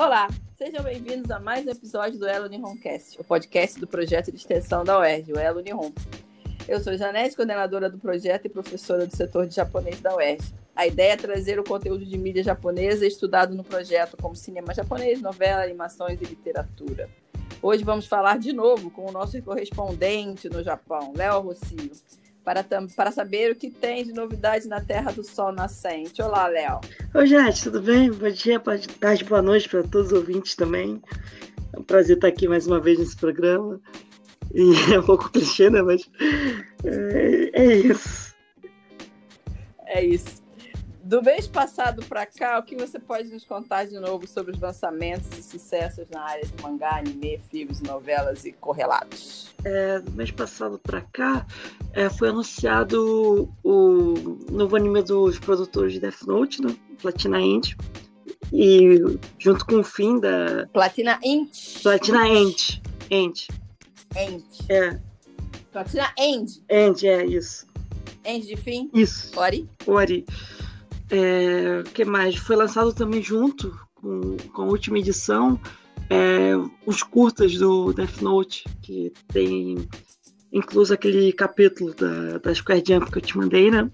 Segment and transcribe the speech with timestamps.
[0.00, 4.38] Olá, sejam bem-vindos a mais um episódio do Elo Nihoncast, o podcast do projeto de
[4.38, 5.92] extensão da UERJ, o Elo Nihon.
[6.66, 10.54] Eu sou Janete, coordenadora do projeto e professora do setor de japonês da UERJ.
[10.74, 15.20] A ideia é trazer o conteúdo de mídia japonesa estudado no projeto, como cinema japonês,
[15.20, 17.06] novela, animações e literatura.
[17.60, 21.90] Hoje vamos falar de novo com o nosso correspondente no Japão, Léo Rocio
[22.44, 22.64] para,
[22.96, 26.22] para saber o que tem de novidade na Terra do Sol Nascente.
[26.22, 26.80] Olá, Léo.
[27.14, 28.10] Oi, gente, tudo bem?
[28.10, 31.00] Bom dia, boa tarde, boa noite para todos os ouvintes também.
[31.72, 33.80] É um prazer estar aqui mais uma vez nesse programa.
[34.52, 35.82] E é um pouco clichê, né?
[35.82, 36.10] Mas
[36.84, 38.34] é, é isso.
[39.86, 40.39] É isso.
[41.10, 44.60] Do mês passado para cá, o que você pode nos contar de novo sobre os
[44.60, 49.52] lançamentos e sucessos na área de mangá, anime, filmes, novelas e correlatos?
[49.64, 51.44] É, do mês passado para cá,
[51.94, 56.76] é, foi anunciado o novo anime dos produtores de Death Note, né?
[57.02, 57.76] Platina End.
[58.52, 59.00] E
[59.36, 60.68] junto com o fim da.
[60.72, 61.50] Platina End.
[61.82, 62.82] Platina End.
[63.10, 63.48] End.
[64.14, 64.44] End.
[64.68, 64.96] É.
[65.72, 66.62] Platina End.
[66.70, 67.66] End, é isso.
[68.24, 68.88] End de fim?
[68.94, 69.36] Isso.
[69.36, 69.68] Ori?
[69.88, 70.24] Ori.
[71.10, 72.36] É, que mais?
[72.36, 75.60] Foi lançado também junto com, com a última edição
[76.10, 76.52] é,
[76.84, 79.88] os curtas do Death Note, que tem
[80.52, 83.88] incluso aquele capítulo da, da Square Jump que eu te mandei, né?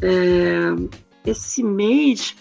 [0.00, 2.36] É, esse mês.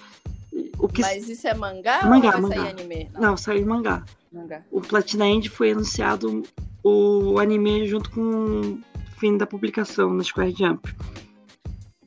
[0.77, 1.01] O que...
[1.01, 2.55] Mas isso é mangá, mangá ou mangá.
[2.55, 3.09] sair anime?
[3.13, 4.05] Não, Não saiu mangá.
[4.31, 4.63] mangá.
[4.71, 6.43] O Platina End foi anunciado
[6.83, 8.79] o anime junto com o
[9.17, 10.95] fim da publicação na Square Jump.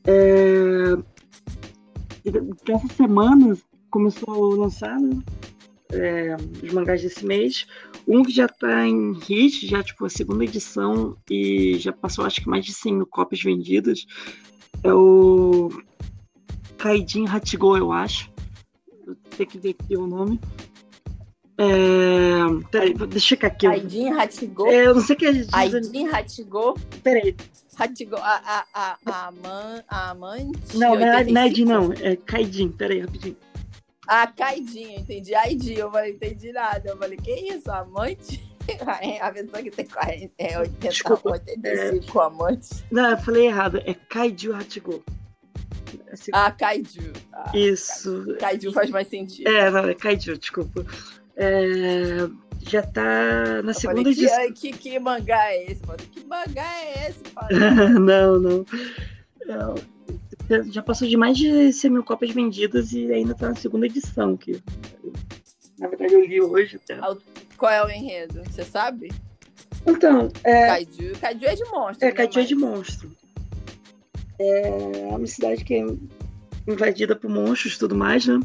[0.07, 0.97] É,
[2.69, 3.57] essa semana
[3.91, 5.23] começou a lançar né,
[5.93, 7.67] é, os mangás desse mês.
[8.07, 12.41] Um que já está em hit, já tipo a segunda edição e já passou acho
[12.43, 14.07] que mais de 100 mil cópias vendidas.
[14.83, 15.71] É o
[16.79, 18.31] Kaidin Hatigo, eu acho.
[19.37, 20.41] Tenho que ver aqui o nome.
[21.59, 22.69] É...
[22.71, 23.67] Peraí, deixa eu checar aqui.
[23.67, 24.67] Aidin Hatigo?
[24.69, 25.33] É, eu não sei o que é.
[25.53, 26.75] Aidin Hatigo?
[27.03, 27.35] Peraí.
[27.77, 30.77] Hatigo, a, a, a, a, man, a amante?
[30.77, 31.93] Não, não é, não é Aidin, não.
[31.93, 32.71] É Kaidin.
[32.71, 33.37] Peraí, rapidinho.
[34.07, 35.35] Ah, Caidinho, entendi.
[35.35, 36.89] Aidin, eu falei, entendi nada.
[36.89, 38.43] Eu falei, que isso, amante?
[39.21, 42.25] A pessoa que tem 40, é 80, Desculpa, 85 é...
[42.25, 42.85] amantes.
[42.91, 43.79] Não, eu falei errado.
[43.85, 45.03] É Kaiju Hatigo.
[46.13, 46.31] Assim...
[46.35, 47.13] Ah, Kaiju.
[47.33, 48.11] Ah, Isso.
[48.11, 48.39] Kaiju.
[48.39, 49.49] Kaiju faz mais sentido.
[49.49, 50.85] É, não, é Kaiju, desculpa.
[51.41, 52.29] É,
[52.63, 54.53] já tá na eu segunda edição.
[54.53, 55.87] Que, que, que, mangá é esse?
[55.87, 55.99] Mano?
[56.11, 57.23] Que mangá é esse?
[58.01, 58.65] não, não.
[60.51, 63.87] É, já passou de mais de 100 mil cópias vendidas e ainda tá na segunda
[63.87, 64.37] edição.
[64.37, 64.61] Que,
[65.79, 66.77] na verdade, eu li hoje.
[66.77, 66.99] Até.
[67.57, 68.43] Qual é o enredo?
[68.51, 69.13] Você sabe?
[69.87, 70.67] Então, é...
[70.67, 71.13] Kaiju.
[71.21, 72.05] Kaiju é de monstro.
[72.05, 73.11] É, né, Kaiju é de monstro.
[74.41, 75.87] É uma cidade que é
[76.67, 78.41] invadida por monstros e tudo mais, né?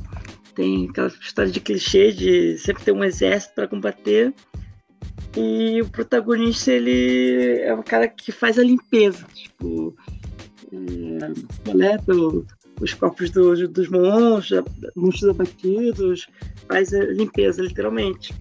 [0.55, 4.33] Tem aquela história de clichê de sempre ter um exército para combater.
[5.35, 9.25] E o protagonista, ele é um cara que faz a limpeza.
[9.33, 9.95] Tipo,
[10.71, 12.13] é, coleta
[12.79, 14.63] os corpos do, dos monstros,
[14.95, 16.27] monstros abatidos,
[16.67, 18.33] faz a limpeza, literalmente.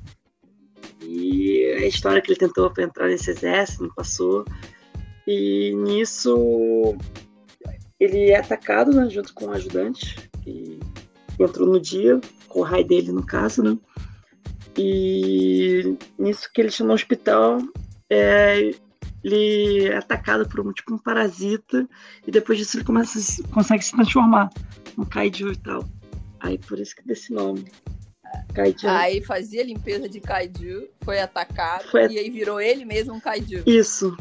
[1.02, 4.44] E a história que ele tentou para entrar nesse exército, não passou.
[5.26, 6.96] E nisso
[7.98, 10.16] ele é atacado né, junto com o ajudante,
[11.38, 13.76] entrou no dia, com o raio dele no caso, né?
[14.76, 17.58] E nisso que ele chama no hospital,
[18.08, 18.72] é,
[19.22, 21.86] ele é atacado por um tipo um parasita
[22.26, 23.18] e depois disso ele começa
[23.50, 24.50] consegue se transformar
[24.96, 25.88] no kaiju e tal.
[26.40, 27.70] Aí por isso que desse nome.
[28.54, 28.88] Kaiju.
[28.88, 32.10] Aí fazia limpeza de kaiju, foi atacado foi...
[32.10, 33.62] e aí virou ele mesmo um kaiju.
[33.66, 34.16] Isso.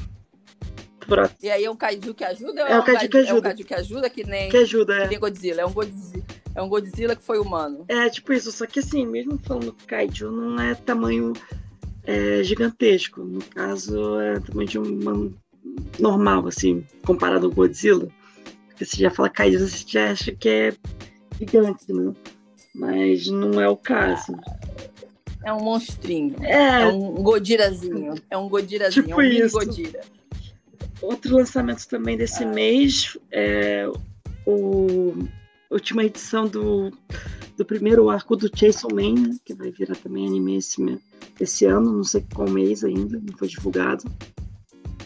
[0.99, 1.33] Pronto.
[1.41, 2.61] E aí é um kaiju que ajuda?
[2.61, 3.31] É, é um kaiju, que ajuda.
[3.31, 5.03] É um kaiju que ajuda que nem que ajuda, é.
[5.03, 6.23] Que nem Godzilla, é um Godzilla.
[6.53, 7.85] É um Godzilla que foi humano.
[7.87, 11.33] É, tipo isso, só que assim, mesmo falando kaiju, não é tamanho
[12.03, 13.23] é, gigantesco.
[13.23, 15.33] No caso, é tamanho de um
[15.99, 18.07] normal, assim, comparado ao Godzilla.
[18.67, 20.73] Porque você já fala kaiju, você já acha que é
[21.39, 22.13] gigante, né?
[22.75, 24.37] Mas não é o caso.
[25.43, 26.35] É um monstrinho.
[26.41, 28.15] É, é um Godirazinho.
[28.29, 29.57] É um Godirazinho, tipo é um mini isso.
[29.57, 30.01] Godira.
[31.01, 32.47] Outro lançamento também desse ah.
[32.47, 33.89] mês é
[34.45, 35.15] o
[35.71, 36.91] última edição do,
[37.57, 40.99] do primeiro arco do Chainsaw Man, né, que vai virar também anime esse,
[41.39, 44.03] esse ano, não sei qual mês ainda, não foi divulgado.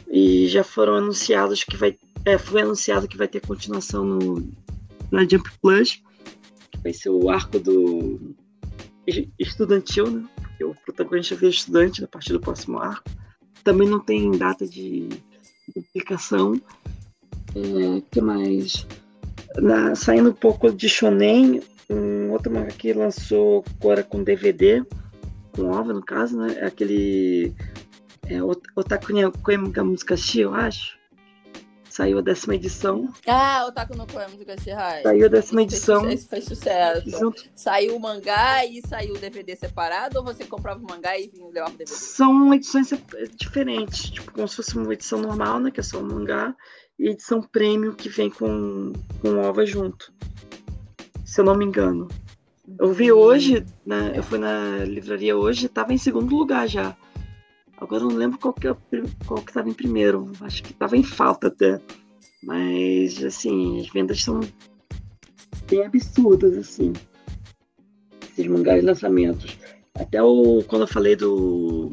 [0.10, 1.98] E já foram anunciados que vai.
[2.24, 4.52] É, foi anunciado que vai ter continuação no,
[5.12, 6.02] na Jump Plus,
[6.72, 8.36] que vai ser o arco do
[9.38, 10.28] estudantil, né?
[10.36, 13.10] Porque o protagonista vira estudante a partir do próximo arco.
[13.64, 15.10] Também não tem data de
[15.74, 16.60] publicação.
[17.56, 18.86] É, que mais?
[19.58, 24.84] Na, saindo um pouco de shonen, um outro mangá que lançou agora com DVD,
[25.52, 26.58] com OVA no caso, né?
[26.60, 27.54] É aquele
[28.28, 28.42] é,
[28.76, 29.14] Otaku
[29.44, 30.96] Koemuga Musukashi, eu acho.
[31.90, 33.14] Saiu a décima edição.
[33.26, 34.72] Ah, Otaku no Koemuga Musukashi,
[35.04, 36.10] Saiu a décima edição.
[36.10, 37.10] Esse fez sucesso.
[37.10, 37.44] Junto...
[37.56, 41.48] Saiu o mangá e saiu o DVD separado ou você comprava o mangá e vinha
[41.48, 41.90] levar o DVD?
[41.90, 42.90] São edições
[43.36, 46.54] diferentes, tipo, como se fosse uma edição normal, né, que é só o mangá,
[46.98, 50.14] e edição premium que vem com, com OVA junto.
[51.24, 52.08] Se eu não me engano.
[52.80, 53.18] Eu vi hum.
[53.18, 56.96] hoje, né, eu fui na livraria hoje, tava em segundo lugar já.
[57.78, 58.76] Agora eu não lembro qual que, é,
[59.26, 60.32] qual que tava em primeiro.
[60.42, 61.80] Acho que tava em falta até.
[62.42, 64.40] Mas, assim, as vendas são
[65.68, 66.94] bem absurdas, assim.
[68.32, 69.58] Esses mangás lançamentos.
[69.94, 71.92] Até o, quando eu falei do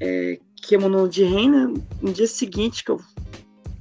[0.00, 3.00] é, Kemono de Reina, no dia seguinte que eu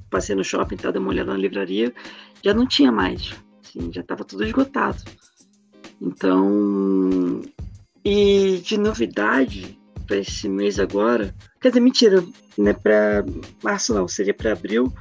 [0.09, 1.93] passei no shopping, tá, dei uma olhada na livraria,
[2.43, 3.33] já não tinha mais.
[3.63, 5.03] Assim, já estava tudo esgotado.
[6.01, 7.41] Então,
[8.05, 9.77] e de novidade,
[10.07, 11.35] para esse mês agora.
[11.59, 12.23] Quer dizer, mentira,
[12.57, 13.25] não é para
[13.61, 14.91] março não, seria para abril.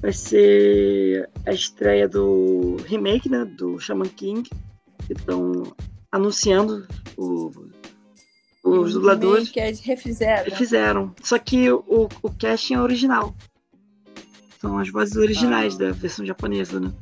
[0.00, 4.48] Vai ser a estreia do remake, né, do Shaman King.
[5.10, 5.74] Estão
[6.12, 6.86] anunciando
[7.16, 7.50] o,
[8.62, 9.50] os dubladores.
[9.50, 10.44] Que eles refizeram.
[10.44, 11.14] Refizeram.
[11.22, 13.34] Só que o, o casting é original.
[14.58, 15.78] São as vozes originais ah.
[15.78, 16.92] da versão japonesa, né?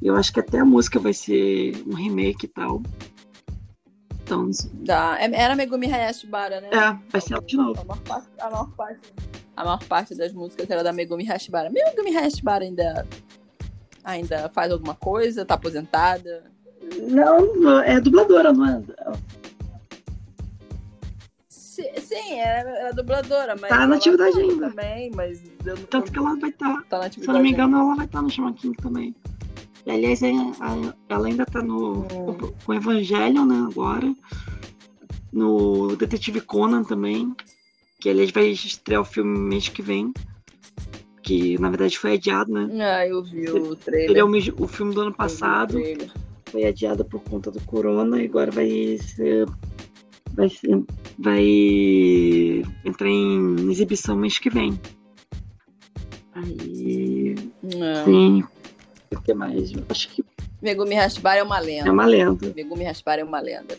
[0.00, 2.82] E eu acho que até a música vai ser um remake e tal.
[4.22, 4.48] Então.
[5.18, 6.68] É, era Megumi Hayashibara, né?
[6.72, 7.80] É, vai ser ela de novo.
[7.80, 9.12] A maior, parte, a, maior parte,
[9.56, 11.68] a maior parte das músicas era da Megumi Hayashibara.
[11.68, 13.06] Megumi Hayashibara ainda,
[14.04, 15.44] ainda faz alguma coisa?
[15.44, 16.44] Tá aposentada?
[17.10, 18.82] Não, é dubladora, não é?
[22.00, 23.68] Sim, era, era dubladora, mas.
[23.68, 24.70] Tá na atividade ainda.
[24.70, 25.42] Também, mas
[25.88, 26.82] Tanto que ela vai estar.
[26.88, 27.86] Tá, tá se eu não me engano, ainda.
[27.88, 29.14] ela vai estar tá no Shaman King também.
[29.86, 30.32] E, aliás, é,
[31.08, 32.08] ela ainda tá no, é.
[32.64, 34.14] com o Evangelho, né, agora.
[35.32, 37.34] No Detetive Conan também.
[37.98, 40.12] Que aliás vai estrear o filme mês que vem.
[41.22, 42.68] Que na verdade foi adiado, né?
[42.82, 44.10] Ah, eu vi o trailer.
[44.10, 45.78] Ele é o, o filme do ano passado.
[46.46, 49.46] Foi adiado por conta do corona e agora vai ser.
[50.34, 50.82] Vai, ser,
[51.18, 51.44] vai
[52.84, 54.80] entrar em exibição mês que vem.
[56.34, 57.34] Aí.
[57.62, 58.04] Não.
[58.04, 58.44] Sim,
[59.14, 59.72] o que mais?
[59.88, 60.24] Acho que.
[60.62, 61.88] Megumi Hashibara é uma lenda.
[61.88, 62.52] É uma lenda.
[62.54, 63.76] Megumi Hashibara é uma lenda.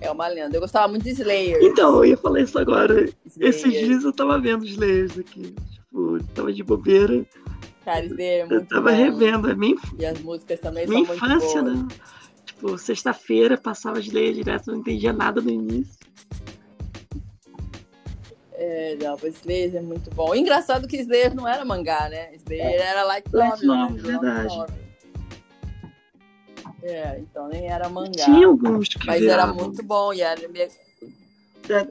[0.00, 0.56] É uma lenda.
[0.56, 1.58] Eu gostava muito de Slayer.
[1.62, 2.94] Então, eu ia falar isso agora.
[3.26, 3.48] Slayer.
[3.54, 5.54] Esses dias eu tava vendo Slayers aqui.
[5.72, 7.24] Tipo, tava de bobeira.
[7.84, 8.96] Cara, Slayer é muito Eu tava bom.
[8.96, 9.50] revendo.
[9.50, 9.76] É minha...
[9.98, 11.98] E as músicas também minha são infância, muito boas.
[11.98, 12.04] né?
[12.58, 15.96] Tipo, sexta-feira passava Slayer direto, não entendia nada no início.
[18.52, 20.34] É, não, o Slayer é muito bom.
[20.34, 22.34] Engraçado que Slayer não era mangá, né?
[22.34, 22.76] Slayer é.
[22.78, 23.48] era light novel.
[23.48, 24.02] Light novel, né?
[24.02, 24.72] verdade.
[26.82, 28.24] É, então nem era mangá.
[28.24, 29.54] Tinha alguns que Mas viravam.
[29.54, 30.12] era muito bom.
[30.12, 30.40] E era...
[30.40, 31.84] É,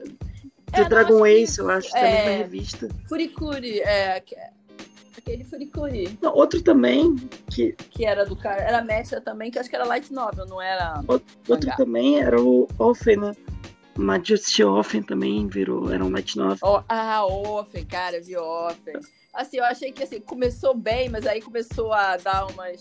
[0.70, 2.88] The é, Dragon Ace, eu acho, também é, revista.
[3.08, 4.22] Furikuri, é,
[5.18, 6.18] aquele Furikuri.
[6.20, 7.16] Não, outro também
[7.50, 7.72] que...
[7.90, 11.02] Que era do cara, era mecha também, que acho que era light novel, não era
[11.06, 13.36] Outro, outro também era o Orphan, né?
[13.96, 16.58] Majesty Offen também virou, era um light novel.
[16.62, 18.94] Oh, ah, Offen, cara, eu vi Offen.
[19.34, 22.78] Assim, eu achei que assim, começou bem, mas aí começou a dar umas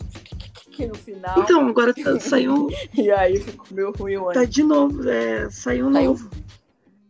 [0.86, 1.40] no final.
[1.40, 2.68] Então, agora tá, saiu.
[2.94, 6.30] e aí ficou meio ruim o Tá de novo, é, saiu, saiu novo.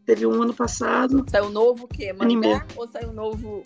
[0.05, 1.25] Teve um ano passado.
[1.29, 2.13] Saiu novo o quê?
[2.13, 2.61] Mangá anime.
[2.77, 3.63] ou saiu novo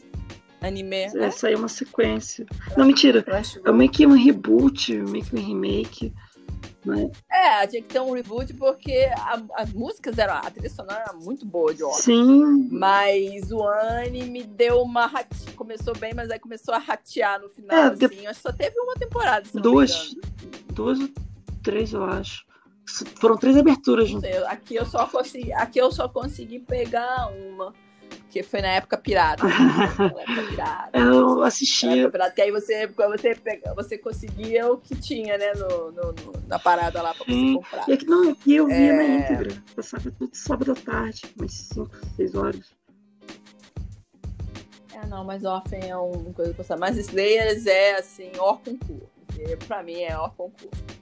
[0.61, 0.95] anime?
[0.95, 1.31] É, é?
[1.31, 2.45] saiu uma sequência.
[2.77, 3.25] Não, mentira.
[3.65, 6.13] É meio que um reboot, meio que um remake.
[6.83, 7.11] Né?
[7.31, 10.35] É, tinha que ter um reboot porque a, as músicas eram.
[10.35, 12.01] A trilha sonora era muito boa de Oscar.
[12.01, 12.69] Sim.
[12.71, 15.05] Mas o anime deu uma.
[15.05, 15.51] Rate...
[15.55, 17.77] Começou bem, mas aí começou a ratear no final.
[17.77, 18.07] É, assim.
[18.07, 18.27] de...
[18.27, 19.47] Acho que só teve uma temporada.
[19.53, 20.15] duas.
[20.73, 21.09] Duas ou
[21.61, 22.45] três, eu acho.
[23.19, 24.09] Foram três aberturas.
[24.09, 25.53] Sei, aqui eu só consegui.
[25.53, 27.73] Aqui eu só consegui pegar uma.
[28.31, 29.43] Porque foi na época pirata.
[29.43, 30.97] na época pirata.
[30.97, 32.09] Eu assistia.
[32.09, 33.37] Pirata, que aí você, você,
[33.75, 37.89] você conseguia o que tinha, né, no, no, no na parada lá pra você comprar.
[37.89, 38.93] E aqui, não, aqui eu via é...
[38.93, 39.63] na íntegra.
[39.75, 42.73] Passava tudo sábado à tarde, umas 5, 6 horas.
[44.93, 49.11] É, não, mas Orphan é uma coisa que eu Mas Slayers é, assim, or concurso.
[49.67, 51.00] Pra mim é or concurso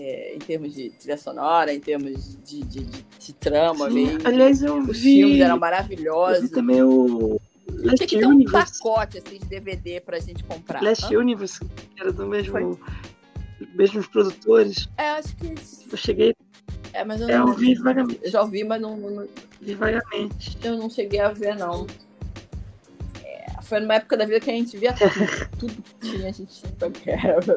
[0.00, 3.90] é, em termos de trilha sonora, em termos de, de, de, de trama.
[3.90, 4.18] Sim.
[4.24, 6.44] Aliás, eu Os vi, filmes eram maravilhosos.
[6.44, 7.40] Eu também o.
[7.70, 10.82] Last Tinha que ter um pacote assim, de DVD pra gente comprar.
[10.82, 11.18] Last Hã?
[11.18, 12.80] Universe, que era do mesmo.
[13.74, 14.88] Mesmos produtores.
[14.96, 15.54] É, acho que.
[15.90, 16.34] Eu cheguei.
[16.92, 18.20] É, mas eu, é, não, eu vi vagamente.
[18.22, 19.28] Eu já ouvi, mas não, não.
[19.60, 20.58] Vi vagamente.
[20.64, 21.86] Eu não cheguei a ver, não.
[23.22, 25.12] É, foi numa época da vida que a gente via tudo.
[25.58, 27.16] tudo que tinha, a gente tinha.
[27.16, 27.56] Era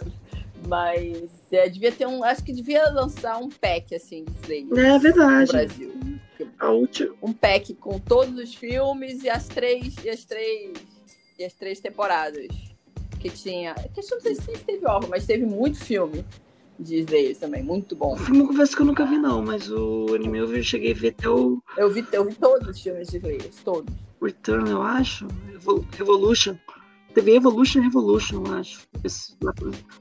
[0.68, 2.24] Mas é, devia ter um.
[2.24, 4.94] Acho que devia lançar um pack assim de Slayer.
[4.96, 5.46] É verdade.
[5.46, 5.94] No Brasil.
[6.60, 7.16] A última.
[7.22, 9.96] Um pack com todos os filmes e as três.
[10.04, 10.74] E as três.
[11.38, 12.48] E as três temporadas.
[13.20, 13.74] Que tinha.
[13.74, 16.24] Que eu não sei se teve órgão, mas teve muito filme
[16.80, 17.64] de Slayer também.
[17.64, 18.14] Muito bom.
[18.14, 20.96] O filme eu confesso que eu nunca vi, não, mas o anime eu cheguei a
[20.96, 21.62] ver até o.
[21.78, 23.94] Eu vi, eu vi todos os filmes de Slayer, todos.
[24.22, 25.28] Return, eu acho.
[25.98, 26.56] Revolution.
[27.14, 28.82] Teve Evolution Revolution, eu acho.
[29.04, 29.54] Esse, lá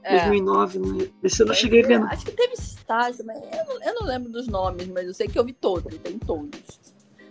[0.03, 0.17] É.
[0.19, 1.09] 2009, né?
[1.23, 2.01] Esse eu não Mas, cheguei a ver.
[2.03, 3.35] Acho que teve Stars também.
[3.37, 6.17] Eu não, eu não lembro dos nomes, mas eu sei que eu vi todos, tem
[6.17, 6.59] todos.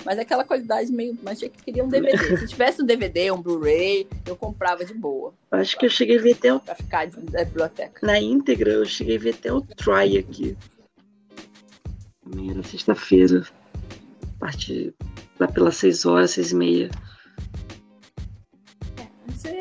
[0.04, 1.16] Mas é aquela qualidade meio.
[1.22, 2.16] Mas tinha que queria um DVD.
[2.38, 5.32] Se tivesse um DVD, um Blu-ray, eu comprava de boa.
[5.50, 6.60] Acho que eu cheguei a ver até o.
[6.60, 8.06] Pra ficar de- da biblioteca.
[8.06, 10.56] Na íntegra, eu cheguei a ver até o Try aqui.
[12.22, 13.46] Também era sexta-feira.
[14.36, 14.94] A partir
[15.38, 16.90] lá pelas 6 horas, 6 e meia.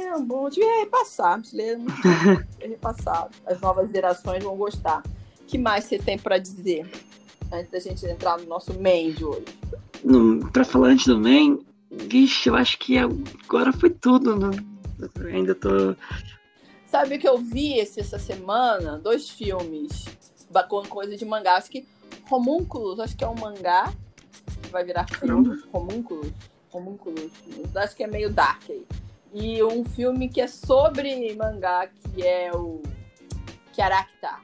[0.10, 0.50] É um bom.
[0.50, 1.40] Devia repassar.
[1.40, 1.82] Brasileiro
[2.62, 2.78] é.
[3.46, 5.04] As novas gerações vão gostar.
[5.42, 6.90] O que mais você tem pra dizer?
[7.52, 9.46] Antes da gente entrar no nosso main de hoje.
[10.54, 14.50] Pra falar antes do main, vixe, eu acho que agora foi tudo, né?
[15.34, 15.96] Ainda tô.
[16.88, 18.98] Sabe o que eu vi esse- essa semana?
[18.98, 20.06] Dois filmes
[20.68, 21.56] com coisa de mangá.
[21.58, 21.86] Acho que
[22.32, 23.92] Homúnculos, acho que é um mangá
[24.62, 25.60] que vai virar filme.
[25.74, 26.32] Homúnculos.
[26.72, 27.32] Homúnculos.
[27.76, 28.86] Acho que é meio dark aí.
[29.34, 32.82] E um filme que é sobre mangá, que é o
[33.74, 34.40] Kyarakta,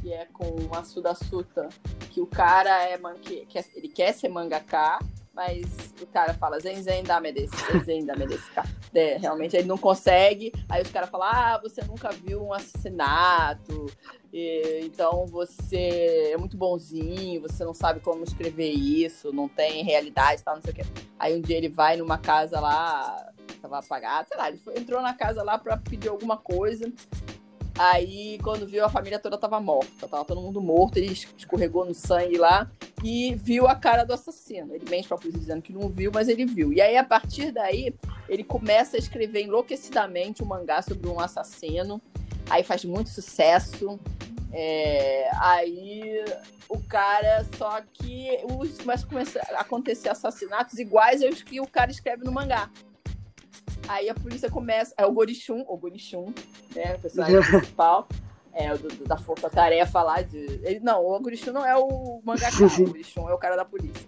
[0.00, 1.68] que é com a Suda Suta,
[2.10, 4.98] que o cara é, man- que, é- ele quer ser mangaká,
[5.32, 5.64] mas
[6.02, 7.54] o cara fala zen zen dame desse,
[7.84, 8.68] zen desse cara.
[8.94, 10.52] É, realmente ele não consegue.
[10.68, 13.86] Aí os caras falam: Ah, você nunca viu um assassinato,
[14.30, 20.42] e- então você é muito bonzinho, você não sabe como escrever isso, não tem realidade,
[20.42, 20.82] tal, não sei o quê.
[21.18, 23.31] Aí um dia ele vai numa casa lá,
[23.62, 26.92] tava apagado, sei lá, ele foi- entrou na casa lá pra pedir alguma coisa.
[27.78, 30.06] Aí, quando viu, a família toda tava morta.
[30.06, 32.70] Tava todo mundo morto, ele es- escorregou no sangue lá
[33.02, 34.74] e viu a cara do assassino.
[34.74, 36.70] Ele mente pra polícia dizendo que não viu, mas ele viu.
[36.72, 37.94] E aí, a partir daí,
[38.28, 42.00] ele começa a escrever enlouquecidamente um mangá sobre um assassino.
[42.50, 43.98] Aí faz muito sucesso.
[44.52, 46.22] É, aí
[46.68, 52.22] o cara, só que os, começa a acontecer assassinatos iguais aos que o cara escreve
[52.22, 52.68] no mangá.
[53.88, 54.94] Aí a polícia começa.
[54.96, 56.32] É o Gorichun, o Gorichun,
[56.74, 56.94] né?
[56.94, 58.08] O personagem principal.
[58.54, 60.36] É, o do- do- da força-tarefa lá de.
[60.62, 64.06] Ele, não, o Gorichun não é o mangaka, o Gorichun é o cara da polícia.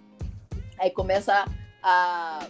[0.77, 1.45] Aí começa
[1.81, 2.47] a,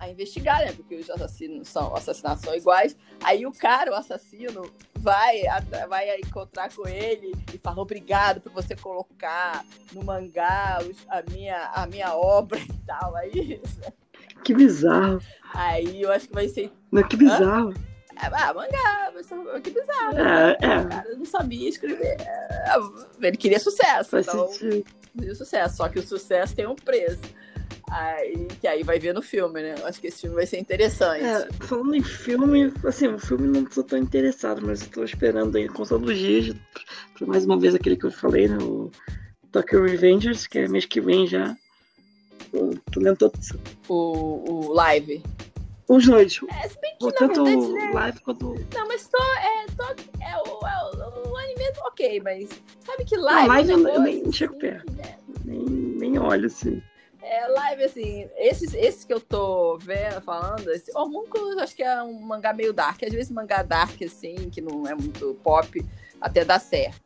[0.00, 0.72] a investigar, né?
[0.72, 2.96] Porque os assassinos são, assassinatos são iguais.
[3.22, 4.68] Aí o cara, o assassino,
[4.98, 5.42] vai,
[5.88, 11.66] vai encontrar com ele e fala: obrigado por você colocar no mangá os- a, minha,
[11.74, 13.14] a minha obra e tal.
[13.16, 13.60] Aí,
[14.46, 15.20] Que bizarro.
[15.54, 16.70] aí eu acho que vai ser.
[16.92, 17.74] Não, que bizarro.
[18.18, 19.12] Ah, mangá,
[19.60, 20.18] que bizarro.
[20.18, 20.84] É, O é.
[20.86, 22.16] cara não sabia escrever.
[22.20, 22.76] É,
[23.20, 24.84] Ele queria sucesso, Faz então sentido.
[25.16, 25.76] queria sucesso.
[25.76, 27.18] Só que o sucesso tem um preço.
[27.90, 29.74] Aí, que aí vai ver no filme, né?
[29.78, 31.22] Eu acho que esse filme vai ser interessante.
[31.24, 35.54] É, falando em filme, assim, o filme não tô tão interessado, mas eu tô esperando
[35.56, 36.56] aí com todos os dias.
[37.18, 38.56] Pra mais uma vez aquele que eu falei, né?
[38.60, 38.90] O
[39.52, 41.54] Tokyo Revengers, que é mês que vem já.
[42.96, 43.52] Lendo todos.
[43.88, 45.22] O, o live.
[45.88, 46.40] Os dois.
[46.62, 47.90] É, se bem que, Tanto verdade, o né?
[47.94, 48.54] live quanto.
[48.74, 49.84] Não, mas tô, é, tô,
[50.20, 52.48] é, o, é o, o anime é ok, mas
[52.84, 53.48] sabe que Não, live.
[53.48, 54.92] live é um eu- nem chego assim, perto.
[54.94, 55.16] né?
[55.44, 56.82] Nem, nem olho, assim.
[57.22, 62.00] É, live, assim, esses, esses que eu tô vendo, falando, esse Homúnculos, acho que é
[62.02, 63.02] um mangá meio dark.
[63.02, 65.84] Às vezes mangá dark, assim, que não é muito pop,
[66.20, 67.00] até dá certo.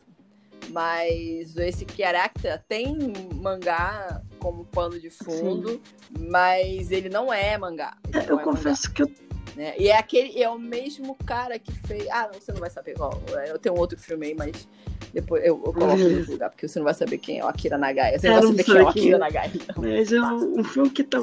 [0.68, 2.96] Mas esse Character tem
[3.34, 5.80] mangá como pano de fundo,
[6.18, 7.96] mas ele não é mangá.
[8.12, 9.06] É, não eu é confesso que eu.
[9.06, 9.74] mangá, né?
[9.78, 12.08] E é aquele, é o mesmo cara que fez.
[12.10, 13.12] Ah, não, você não vai saber qual.
[13.46, 14.66] Eu tenho outro filme aí, mas
[15.12, 17.76] depois eu, eu coloco no lugar, porque você não vai saber quem é o Akira
[17.76, 18.18] Nagai.
[18.18, 19.18] Você não vai saber quem é o Akira.
[19.18, 19.52] Nagai.
[19.76, 21.18] Mas é um, um filme que tá.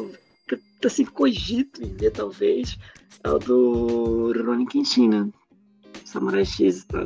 [0.47, 2.77] Que eu, assim, cogito em ver, talvez.
[3.23, 5.29] É o do Rurouni Kenshin, né?
[6.05, 7.05] Samurai X e tal.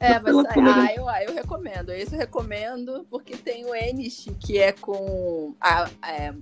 [0.00, 1.90] É, Mas colega- ah, eu, ah, eu recomendo.
[1.92, 6.32] Esse eu recomendo porque tem o Enish, que é com a, é,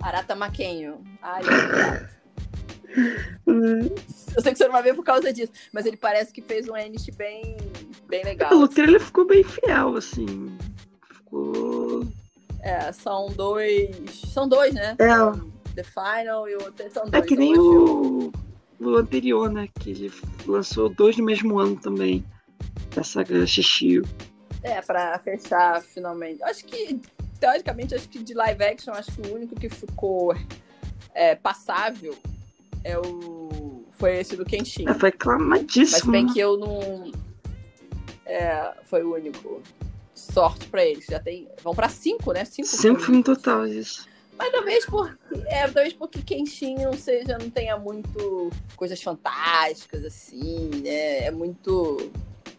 [0.00, 1.04] Arata Maquenho.
[1.22, 1.42] Ai,
[3.46, 3.88] Hum,
[4.36, 6.68] eu sei que você não vai ver por causa disso, mas ele parece que fez
[6.68, 7.56] um Enish bem,
[8.08, 8.48] bem legal.
[8.48, 10.56] Pelo trailer ficou bem fiel, assim.
[11.12, 12.06] Ficou.
[12.60, 13.90] É, são dois.
[14.32, 14.96] São dois, né?
[14.98, 15.74] É.
[15.74, 16.90] The Final e o outro.
[16.92, 17.22] São dois.
[17.24, 18.32] É que são nem o,
[18.80, 19.68] o anterior, né?
[19.80, 20.12] Que ele
[20.46, 22.24] lançou dois no mesmo ano também.
[22.94, 24.04] Da saga Shishio.
[24.62, 26.42] É, pra fechar finalmente.
[26.42, 27.00] Acho que,
[27.38, 30.34] teoricamente, acho que de live action, acho que o único que ficou
[31.12, 32.16] é, passável
[32.82, 33.84] é o.
[33.92, 34.88] Foi esse do Kenshin.
[34.88, 36.12] É, foi Mas aclamadíssimo.
[36.12, 36.32] bem né?
[36.32, 37.12] que eu não.
[38.26, 39.62] é, foi o único.
[40.14, 41.06] Sorte pra eles.
[41.06, 41.48] Já tem.
[41.62, 42.44] Vão pra cinco, né?
[42.44, 44.08] Cinco, Cinco filmes total, isso.
[44.36, 50.70] Mas talvez porque, é, talvez porque Kenshin não seja, não tenha muito coisas fantásticas, assim,
[50.82, 51.24] né?
[51.24, 52.10] É muito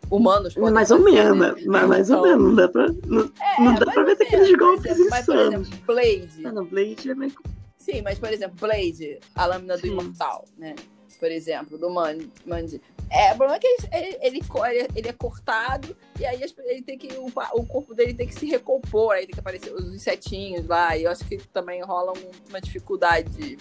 [0.10, 0.56] humanos.
[0.56, 1.56] Mais ou menos, né?
[1.66, 2.88] Mas mais ou menos, não dá pra.
[3.06, 5.68] Não, É, não dá pra ver aqueles menos, golpes mas, mas, por insanos.
[5.68, 6.42] exemplo, Blade.
[6.46, 7.34] Ah, não, Blade é meio.
[7.78, 9.92] Sim, mas, por exemplo, Blade, a lâmina do Sim.
[9.92, 10.76] imortal, né?
[11.20, 12.82] Por exemplo, do Man Mandy.
[13.10, 16.98] É, o problema é que ele, ele, ele, ele- é cortado e aí ele tem
[16.98, 20.66] que, o, o corpo dele tem que se recompor, aí tem que aparecer os insetinhos
[20.68, 23.58] lá, e eu acho que também rola um- uma dificuldade,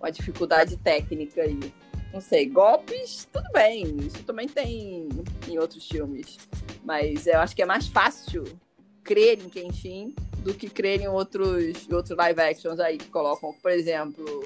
[0.00, 1.60] uma dificuldade técnica aí.
[2.12, 5.08] Não sei, golpes, tudo bem, isso também tem
[5.48, 6.36] em outros filmes.
[6.84, 8.44] Mas eu acho que é mais fácil
[9.02, 13.70] crer em Kenshin do que crer em outros, outros live actions aí que colocam, por
[13.70, 14.44] exemplo,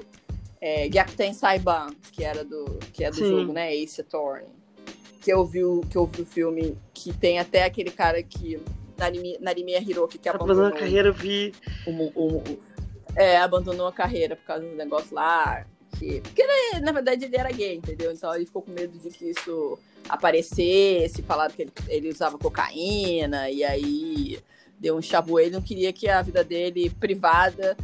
[0.61, 3.29] é, Gyakuten Saiban, que era do que é do Sim.
[3.29, 4.47] jogo, né, Ace Attorney.
[5.21, 8.61] Que eu vi o que eu vi o filme que tem até aquele cara que
[8.97, 11.53] Narimi, Narimiya Hiroki que Abandonou abandonou a carreira, vi.
[11.85, 12.59] o, o- o-
[13.15, 15.65] é, abandonou a carreira por causa do negócio lá.
[15.97, 18.11] Que, porque ele, na verdade ele era gay, entendeu?
[18.11, 23.49] Então ele ficou com medo de que isso aparecesse, falaram que ele, ele usava cocaína,
[23.49, 24.39] e aí
[24.79, 25.39] deu um chabu.
[25.39, 27.75] Ele não queria que a vida dele privada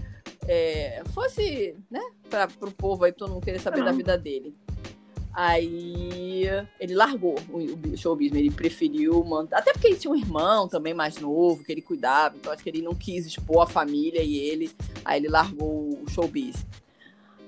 [0.47, 3.85] é, fosse, né, para pro povo aí, todo mundo querer saber Não.
[3.85, 4.55] da vida dele.
[5.35, 6.45] Aí
[6.79, 7.57] ele largou o,
[7.93, 9.55] o show business, ele preferiu manter.
[9.55, 12.69] Até porque ele tinha um irmão também mais novo, que ele cuidava, então acho que
[12.69, 14.71] ele não quis expor a família e ele.
[15.03, 16.63] Aí ele largou o show business.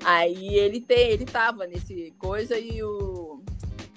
[0.06, 3.42] Aí ele tem, ele tava nesse coisa e o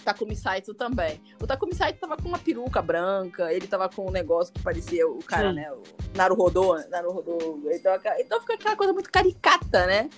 [0.02, 1.20] Takumi Saito também.
[1.38, 5.06] O Takumi Saito tava com uma peruca branca, ele tava com um negócio que parecia
[5.06, 5.56] o cara, Sim.
[5.56, 5.70] né?
[5.70, 5.82] O
[6.16, 7.60] Naruhodô, Naruhodô.
[7.70, 10.08] Então, então fica aquela coisa muito caricata, né?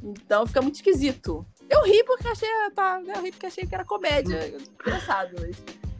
[0.00, 1.44] Então fica muito esquisito.
[1.68, 4.54] Eu ri porque achei, tá, eu ri porque achei que era comédia.
[4.80, 5.56] Engraçado, mas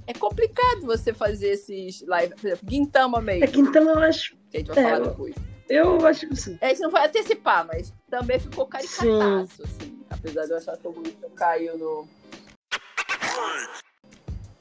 [0.06, 4.36] é complicado você fazer esses live, por exemplo, Gintama mesmo, É então eu acho.
[4.50, 5.34] que a gente vai é, falar depois.
[5.70, 6.58] Eu acho que sim.
[6.60, 10.04] É, a gente não vai antecipar, mas também ficou caricataço, assim.
[10.10, 12.08] Apesar de eu achar que o Wilson caiu no.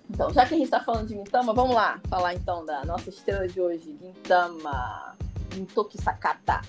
[0.07, 3.09] Então, já que a gente tá falando de Gintama, vamos lá falar então da nossa
[3.09, 5.17] estrela de hoje, Gintama
[5.51, 6.61] Gintoki Sakata.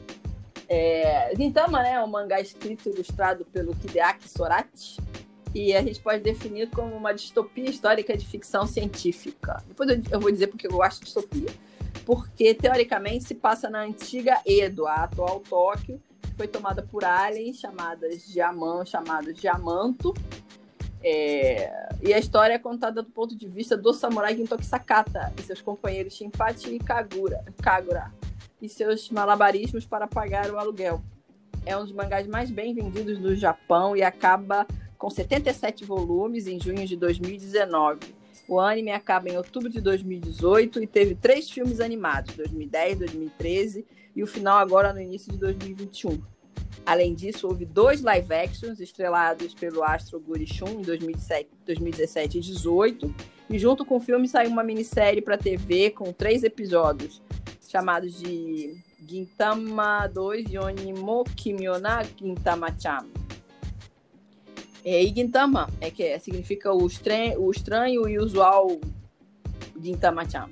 [0.66, 4.98] É, Gintama, né, é um mangá escrito e ilustrado pelo Hideaki Sorachi.
[5.54, 9.62] E a gente pode definir como uma distopia histórica de ficção científica.
[9.66, 11.50] Depois eu, eu vou dizer porque eu gosto de distopia
[12.04, 17.58] porque teoricamente se passa na antiga Edo, a atual Tóquio, que foi tomada por aliens
[17.58, 20.14] chamadas Diamant, chamados Diamanto.
[21.02, 25.42] É, E a história é contada do ponto de vista do samurai Gintoki Sakata e
[25.42, 28.12] seus companheiros Shinpachi e Kagura, Kagura
[28.60, 31.02] e seus malabarismos para pagar o aluguel.
[31.64, 34.66] É um dos mangás mais bem vendidos do Japão e acaba
[34.98, 38.19] com 77 volumes em junho de 2019.
[38.50, 43.86] O anime acaba em outubro de 2018 e teve três filmes animados, 2010, 2013
[44.16, 46.20] e o final agora no início de 2021.
[46.84, 53.14] Além disso, houve dois live actions estrelados pelo Astro Gurishun em 2007, 2017 e 2018.
[53.50, 57.22] E junto com o filme saiu uma minissérie para TV com três episódios,
[57.68, 63.19] chamados de Gintama 2 Yonimo Kimiona Gintama-chan.
[64.84, 68.80] É, e Gintama é que é, significa o, estran o estranho e usual
[69.80, 70.48] Gintama-chan.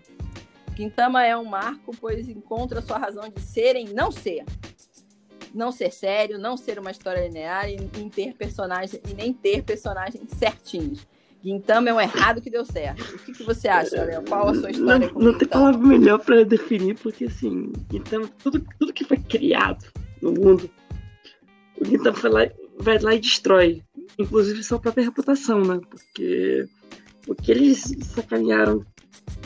[0.76, 4.44] Gintama é um marco, pois encontra sua razão de ser em não ser.
[5.54, 9.62] Não ser sério, não ser uma história linear e, e ter personagem, e nem ter
[9.62, 11.06] personagens certinhos.
[11.42, 13.00] Gintama é um errado que deu certo.
[13.14, 14.24] O que, que você acha, Léo?
[14.28, 15.48] Qual a sua história Não, não tem Gintama?
[15.48, 19.86] palavra melhor pra definir, porque assim, então, tudo, tudo que foi criado
[20.20, 20.68] no mundo,
[21.80, 23.82] o Gintama vai lá, vai lá e destrói.
[24.18, 25.80] Inclusive sua própria reputação, né?
[25.88, 26.66] Porque
[27.26, 28.84] o que eles sacanearam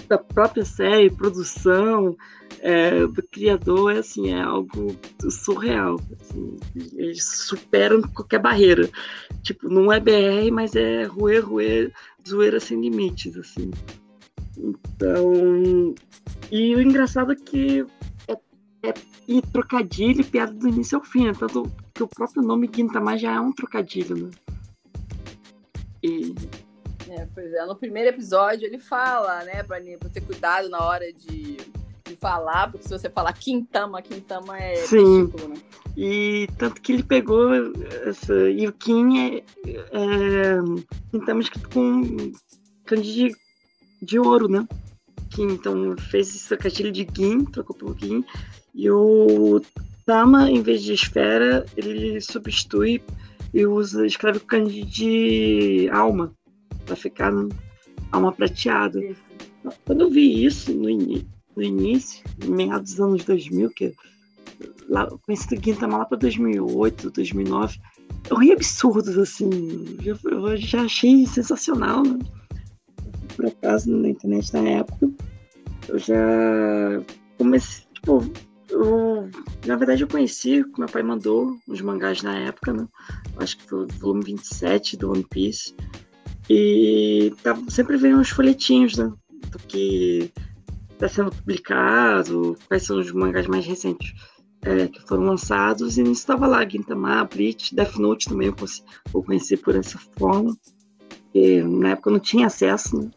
[0.08, 2.16] da própria série, produção,
[2.60, 4.96] é, do criador, é assim, é algo
[5.30, 6.00] surreal.
[6.20, 6.56] assim,
[6.94, 8.88] eles superam qualquer barreira.
[9.42, 11.90] Tipo, não é BR, mas é ruê, ruê,
[12.26, 13.70] zoeira sem limites, assim.
[14.56, 15.94] Então.
[16.50, 17.84] E o engraçado é que
[18.28, 18.32] é,
[18.82, 18.94] é
[19.26, 21.32] e trocadilho piada do início ao fim, né?
[21.38, 24.30] Tanto que o próprio nome Gintama já é um trocadilho, né?
[26.02, 26.34] E
[27.08, 31.12] É, pois é, no primeiro episódio ele fala, né, pra, pra ter cuidado na hora
[31.12, 31.58] de,
[32.04, 35.26] de falar, porque se você falar Quintama, Quintama é Sim.
[35.26, 35.60] testículo, né?
[35.96, 37.50] E tanto que ele pegou
[38.06, 38.34] essa.
[38.50, 39.44] E o Kim é.
[39.92, 40.56] é
[41.12, 42.32] então escrito com
[42.86, 43.36] kanji de,
[44.06, 44.66] de ouro, né?
[45.30, 48.24] Kim, então fez esse trocadilho de Gin, trocou pelo Gin.
[48.74, 49.60] E o
[50.06, 53.02] Tama, em vez de esfera, ele substitui
[53.52, 56.32] e usa, escreve com kanji de alma.
[56.86, 57.32] Pra ficar
[58.10, 59.02] alma prateada.
[59.04, 59.20] Isso.
[59.84, 61.24] Quando eu vi isso no, in,
[61.56, 63.94] no início, meados dos anos 2000, que
[64.88, 67.78] lá, conheci o Gintama lá para 2008, 2009,
[68.30, 69.50] eu ri absurdos, assim.
[70.04, 72.18] Eu, eu já achei sensacional, né?
[73.36, 75.10] Por acaso, na internet na época,
[75.88, 77.02] eu já
[77.38, 78.22] comecei, tipo,
[78.72, 79.30] eu,
[79.66, 82.88] na verdade eu conheci, meu pai mandou uns mangás na época, né?
[83.36, 85.74] Acho que foi o volume 27 do One Piece.
[86.48, 89.12] E tava, sempre veio uns folhetinhos, né?
[89.50, 90.32] Do que
[90.92, 94.14] está sendo publicado, quais são os mangás mais recentes
[94.62, 98.82] é, que foram lançados, e nisso estava lá, Gintama, Bleach, Death Note também eu, conheci,
[99.12, 100.56] eu conheci por essa forma.
[101.34, 103.10] E, na época eu não tinha acesso, né?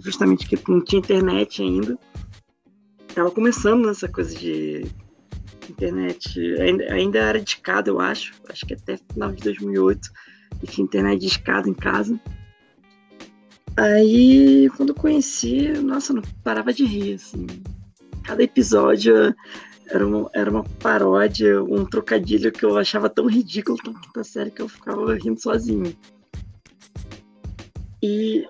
[0.00, 1.98] justamente porque não tinha internet ainda.
[3.18, 4.86] Tava começando nessa coisa de
[5.68, 10.08] internet, ainda, ainda era de escada, eu acho, acho que até final de 2008,
[10.62, 12.16] e tinha internet de escada em casa.
[13.76, 17.44] Aí, quando eu conheci, nossa, não parava de rir, assim.
[18.22, 19.34] Cada episódio
[19.88, 24.52] era uma, era uma paródia, um trocadilho que eu achava tão ridículo, tão quinta série,
[24.52, 25.92] que eu ficava rindo sozinho.
[28.00, 28.46] E.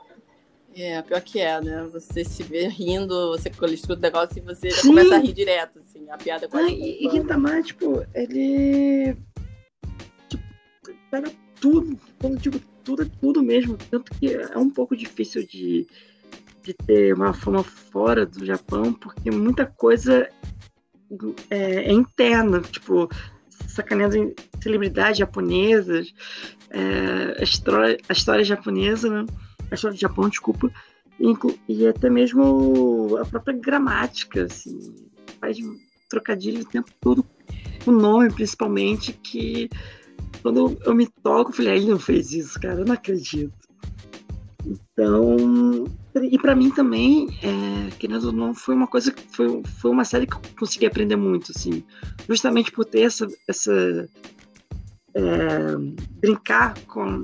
[0.81, 1.89] É, pior que é, né?
[1.93, 5.81] Você se vê rindo, você escuta o negócio e você já começa a rir direto,
[5.81, 6.69] assim, a piada é quase.
[6.69, 9.17] Ah, e, e Gintamar, tipo, ele.
[10.29, 10.45] Tipo,
[11.11, 13.77] pega tudo, quando digo tudo, é tudo mesmo.
[13.91, 15.85] Tanto que é um pouco difícil de,
[16.63, 20.31] de ter uma fama fora do Japão, porque muita coisa
[21.51, 23.09] é, é interna, tipo,
[23.67, 26.15] sacaneando celebridades japonesas,
[26.71, 29.27] é, a, história, a história japonesa, né?
[29.71, 30.71] A história do Japão, desculpa,
[31.69, 34.79] e, até mesmo a própria gramática, assim,
[35.41, 35.59] faz
[36.09, 37.25] trocadilho o tempo todo,
[37.85, 39.69] o nome principalmente, que
[40.43, 43.53] quando eu me toco, eu falei, ah, ele não fez isso, cara, eu não acredito.
[44.65, 45.87] Então,
[46.23, 50.27] e para mim também, é, querendo ou não, foi uma coisa foi, foi uma série
[50.27, 51.83] que eu consegui aprender muito, assim,
[52.29, 54.09] justamente por ter essa, essa
[55.15, 55.77] é,
[56.21, 57.21] brincar com,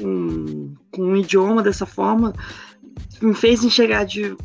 [0.00, 2.32] com, um idioma dessa forma,
[3.20, 4.36] me fez enxergar de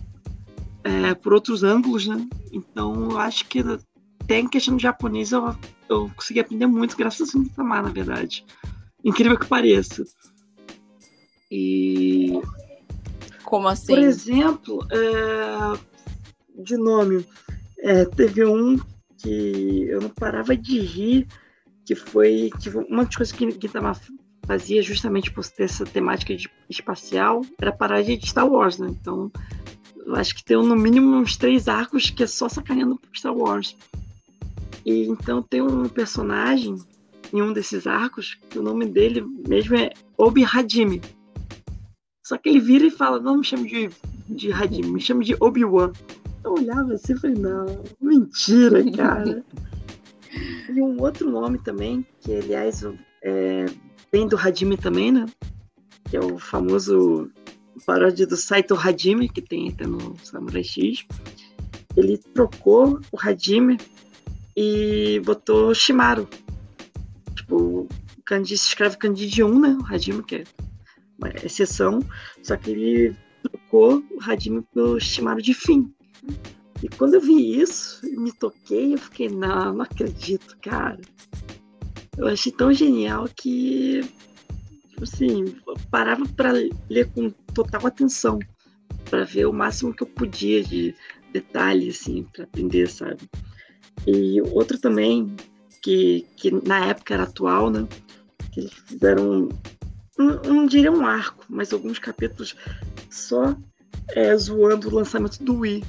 [0.84, 2.28] é, por outros ângulos, né?
[2.52, 3.64] Então, eu acho que
[4.22, 5.56] até em questão de japonês eu,
[5.90, 8.46] eu consegui aprender muito graças a Samar, na verdade.
[9.04, 10.04] Incrível que pareça.
[11.50, 12.42] E
[13.48, 13.94] como assim?
[13.94, 17.26] Por exemplo, é, de nome,
[17.80, 18.78] é, teve um
[19.18, 21.28] que eu não parava de rir,
[21.86, 23.96] que foi que uma das coisas que Gintama
[24.48, 28.88] fazia justamente por ter essa temática de espacial era parar de Star Wars, né?
[28.90, 29.30] Então,
[30.06, 33.76] eu acho que tem no mínimo uns três arcos que é só sacaneando Star Wars.
[34.86, 36.78] E então tem um personagem
[37.34, 41.02] em um desses arcos que o nome dele mesmo é Obi Hadimi.
[42.24, 43.90] Só que ele vira e fala, não me chame de,
[44.30, 45.92] de Hadim, me chame de Obi-Wan.
[46.44, 49.44] Eu olhava assim e falei, não, mentira, cara.
[50.74, 52.84] e um outro nome também, que aliás
[53.24, 53.66] é,
[54.12, 55.26] vem do Hadimi também, né?
[56.10, 57.30] Que é o famoso
[57.86, 61.06] paródia do Saito Hadimi, que tem até no Samurai X.
[61.96, 63.78] Ele trocou o Hadimi
[64.56, 66.28] e botou Shimaru.
[67.36, 67.88] Tipo, o
[68.26, 69.78] kanji se escreve kanji de um, né?
[69.80, 70.44] O Hadimi, que é
[71.18, 72.00] uma exceção,
[72.44, 75.92] só que ele trocou o Radime pelo chamado de fim.
[76.82, 81.00] E quando eu vi isso, me toquei, eu fiquei, não, não acredito, cara.
[82.18, 84.02] Eu achei tão genial que,
[84.90, 85.46] tipo assim,
[85.92, 86.52] parava para
[86.90, 88.40] ler com total atenção,
[89.10, 90.96] para ver o máximo que eu podia de
[91.32, 93.20] detalhes, assim, para aprender, sabe?
[94.06, 95.36] E outro também,
[95.82, 97.88] que, que na época era atual, né?
[98.52, 99.50] Que eles fizeram
[100.18, 102.56] não, não diria um arco, mas alguns capítulos
[103.10, 103.56] só
[104.10, 105.84] é, zoando o lançamento do Wii.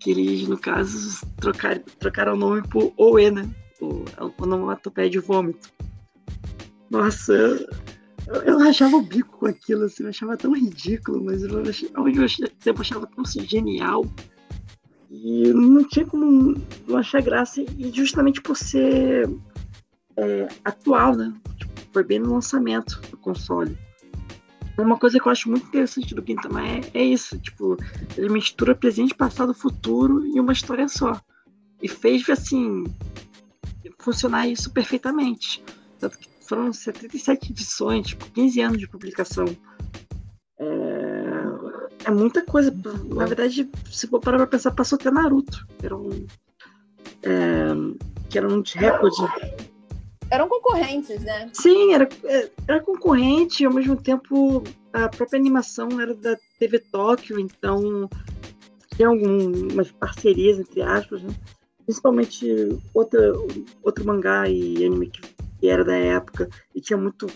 [0.00, 3.48] Que eles, no caso, trocaram, trocaram o nome por Oe, né?
[3.80, 4.04] O
[4.42, 5.70] onomatopeia de vômito.
[6.90, 11.62] Nossa, eu, eu achava o bico com aquilo, assim, eu achava tão ridículo, mas eu,
[11.94, 14.04] ao mesmo tempo achava tão assim, genial.
[15.10, 16.54] E não tinha como
[16.86, 19.28] não achar graça, e justamente por ser
[20.16, 21.32] é, atual, né?
[21.92, 23.76] foi bem no lançamento do console.
[24.76, 27.76] Uma coisa que eu acho muito interessante do Gintama é, é isso, tipo,
[28.16, 31.20] ele mistura presente, passado, futuro em uma história só.
[31.82, 32.84] E fez, assim,
[33.98, 35.62] funcionar isso perfeitamente.
[35.98, 39.44] Tanto que foram 77 edições, tipo, 15 anos de publicação.
[40.58, 42.74] É, é muita coisa.
[43.14, 45.66] Na verdade, se for parar pra pensar, passou até Naruto.
[45.82, 46.26] Era um.
[47.22, 47.68] É,
[48.28, 49.22] que era um recorde
[50.30, 51.50] eram concorrentes, né?
[51.54, 52.08] Sim, era,
[52.66, 58.08] era concorrente e ao mesmo tempo a própria animação era da, TV Tóquio, então
[58.96, 61.30] tem algumas parcerias, entre aspas, né?
[61.88, 63.32] Principalmente outra,
[63.82, 65.22] outro mangá e anime que,
[65.58, 67.26] que, era da época e tinha muito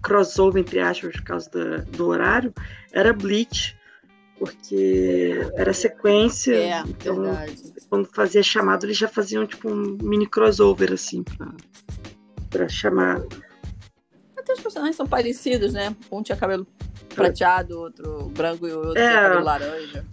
[0.00, 2.50] crossover, entre aspas, por causa da, do horário,
[2.92, 3.76] era Bleach,
[4.38, 7.62] porque era sequência, é, então verdade.
[7.90, 11.52] quando fazia chamado eles já faziam tipo um mini crossover assim pra,
[12.48, 13.22] pra chamar.
[14.34, 15.94] Até os personagens são parecidos, né?
[16.10, 16.66] Um tinha cabelo
[17.14, 19.12] prateado, outro branco e outro É.
[19.12, 20.06] cabelo laranja.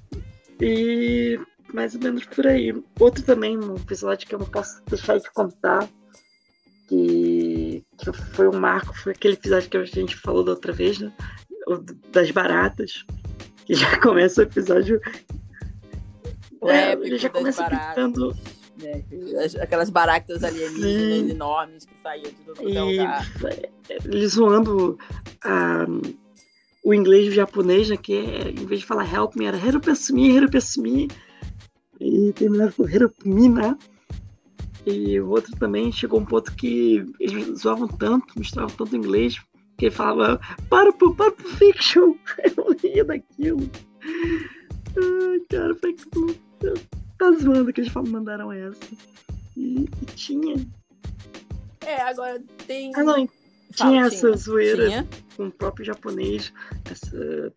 [0.60, 1.39] E
[1.74, 2.74] mais ou menos por aí.
[3.00, 5.88] Outro também, um episódio que eu não posso deixar de contar,
[6.88, 11.00] que, que foi um marco, foi aquele episódio que a gente falou da outra vez,
[11.00, 11.12] né?
[11.68, 11.78] O
[12.12, 13.06] das baratas.
[13.66, 15.02] Que já começa o episódio.
[16.62, 18.38] O É, épico já começa baratas, pintando-
[18.82, 19.04] né?
[19.44, 21.30] As- Aquelas baractas alienígenas Sim.
[21.32, 23.28] enormes que saíam de todo é E lugar.
[24.06, 24.98] ele zoando
[25.44, 25.86] a,
[26.84, 27.98] o inglês e o japonês, né?
[27.98, 31.08] Que é, em vez de falar help me, era help me, help me.
[32.00, 33.78] E terminava com help me, né?
[34.86, 39.38] E o outro também chegou a um ponto que eles zoavam tanto, misturavam tanto inglês,
[39.78, 42.16] que ele falava, para pro, para pro fiction.
[42.56, 43.70] Eu ria daquilo.
[44.96, 46.06] Ai, cara, foi que
[47.18, 48.80] tá zoando que eles mandaram essa.
[49.56, 50.56] E, e tinha.
[51.86, 52.92] É, agora tem.
[52.96, 53.28] Ah, não,
[53.72, 55.08] Fala, tinha essa zoeira Tinha.
[55.36, 56.54] com o próprio japonês,
[56.90, 57.54] essa.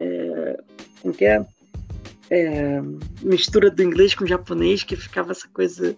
[0.00, 0.60] É,
[1.00, 1.46] como que é?
[2.36, 2.82] É,
[3.22, 5.96] mistura do inglês com japonês, que ficava essa coisa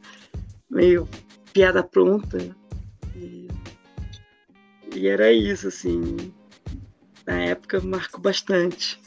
[0.68, 1.09] meio
[1.51, 2.37] piada pronta.
[3.14, 3.49] E,
[4.94, 6.31] e era isso, assim.
[7.27, 9.01] Na época marcou bastante.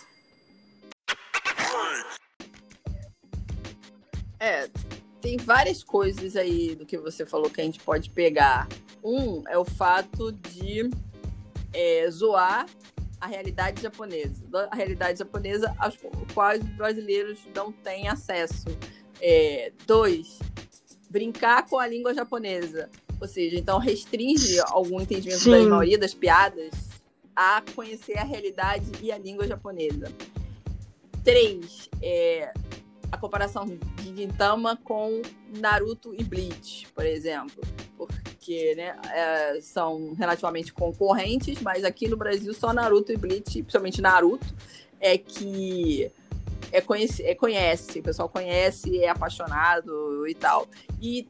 [4.39, 4.67] É,
[5.21, 8.67] tem várias coisas aí do que você falou que a gente pode pegar.
[9.03, 10.89] Um é o fato de
[11.71, 12.65] é, zoar
[13.19, 14.43] a realidade japonesa.
[14.71, 15.97] A realidade japonesa aos
[16.33, 18.65] quais os brasileiros não têm acesso.
[19.21, 20.39] É, dois,
[21.09, 22.89] brincar com a língua japonesa.
[23.19, 25.51] Ou seja, então restringe algum entendimento Sim.
[25.51, 26.71] da maioria das piadas
[27.35, 30.11] a conhecer a realidade e a língua japonesa.
[31.23, 32.53] Três, é,
[33.11, 35.21] a comparação de Gintama com
[35.57, 37.61] Naruto e Bleach, por exemplo.
[37.97, 38.28] Porque
[38.75, 44.47] né, é, são relativamente concorrentes, mas aqui no Brasil só Naruto e Bleach, principalmente Naruto,
[44.99, 46.11] é que
[46.71, 50.67] é conhece, é conhece, o pessoal conhece, é apaixonado e tal.
[51.01, 51.27] E,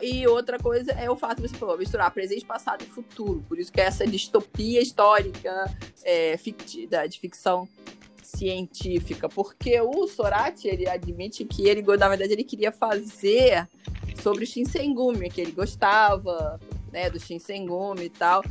[0.00, 3.44] e outra coisa é o fato, você falou, misturar presente, passado e futuro.
[3.48, 5.72] Por isso que é essa distopia histórica
[6.04, 6.36] é,
[6.88, 7.68] da- de ficção
[8.22, 13.68] científica, porque o Sorati, ele admite que ele, na verdade, ele queria fazer
[14.22, 16.60] sobre o Shinsengumi, que ele gostava,
[16.92, 18.42] né, do Shinsengumi e tal,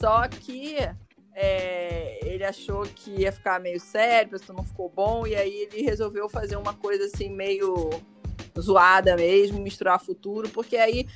[0.00, 0.76] só que
[1.34, 5.82] é, ele achou que ia ficar meio sério, isso não ficou bom, e aí ele
[5.82, 7.90] resolveu fazer uma coisa assim, meio
[8.58, 11.06] zoada mesmo, misturar futuro, porque aí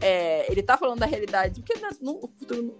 [0.00, 2.30] é, ele tá falando da realidade, porque na- no,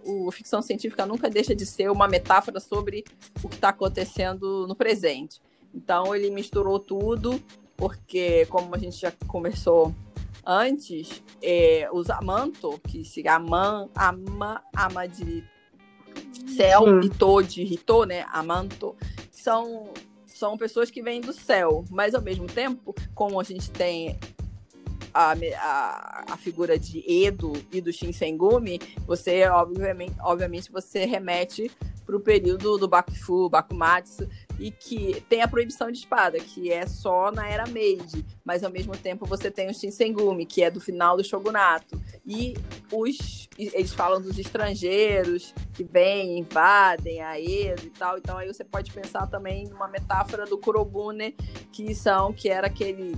[0.05, 3.05] o ficção científica nunca deixa de ser uma metáfora sobre
[3.43, 5.41] o que está acontecendo no presente.
[5.75, 7.41] Então ele misturou tudo,
[7.77, 9.95] porque como a gente já conversou
[10.47, 15.45] antes, é, os Amanto, que se Aman, Ama, Ama de
[16.57, 17.07] céu Sim.
[17.07, 18.25] e To de Rito, né?
[18.33, 18.97] Amanto,
[19.31, 19.93] são,
[20.27, 24.19] são pessoas que vêm do céu, mas ao mesmo tempo, como a gente tem
[25.13, 31.71] a, a, a figura de Edo e do Shinsengumi, você, obviamente, obviamente você remete
[32.11, 36.85] para o período do Bakufu, Bakumatsu, e que tem a proibição de espada, que é
[36.87, 40.81] só na era Meiji, mas ao mesmo tempo você tem o Shinsengumi, que é do
[40.81, 42.01] final do Shogunato.
[42.27, 42.55] E
[42.93, 48.65] os eles falam dos estrangeiros que vêm, invadem a Edo e tal, então aí você
[48.65, 51.33] pode pensar também numa metáfora do Kurobune,
[51.73, 53.17] que são que era aquele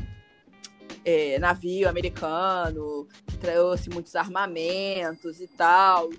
[1.05, 6.11] é, navio americano que trouxe muitos armamentos e tal.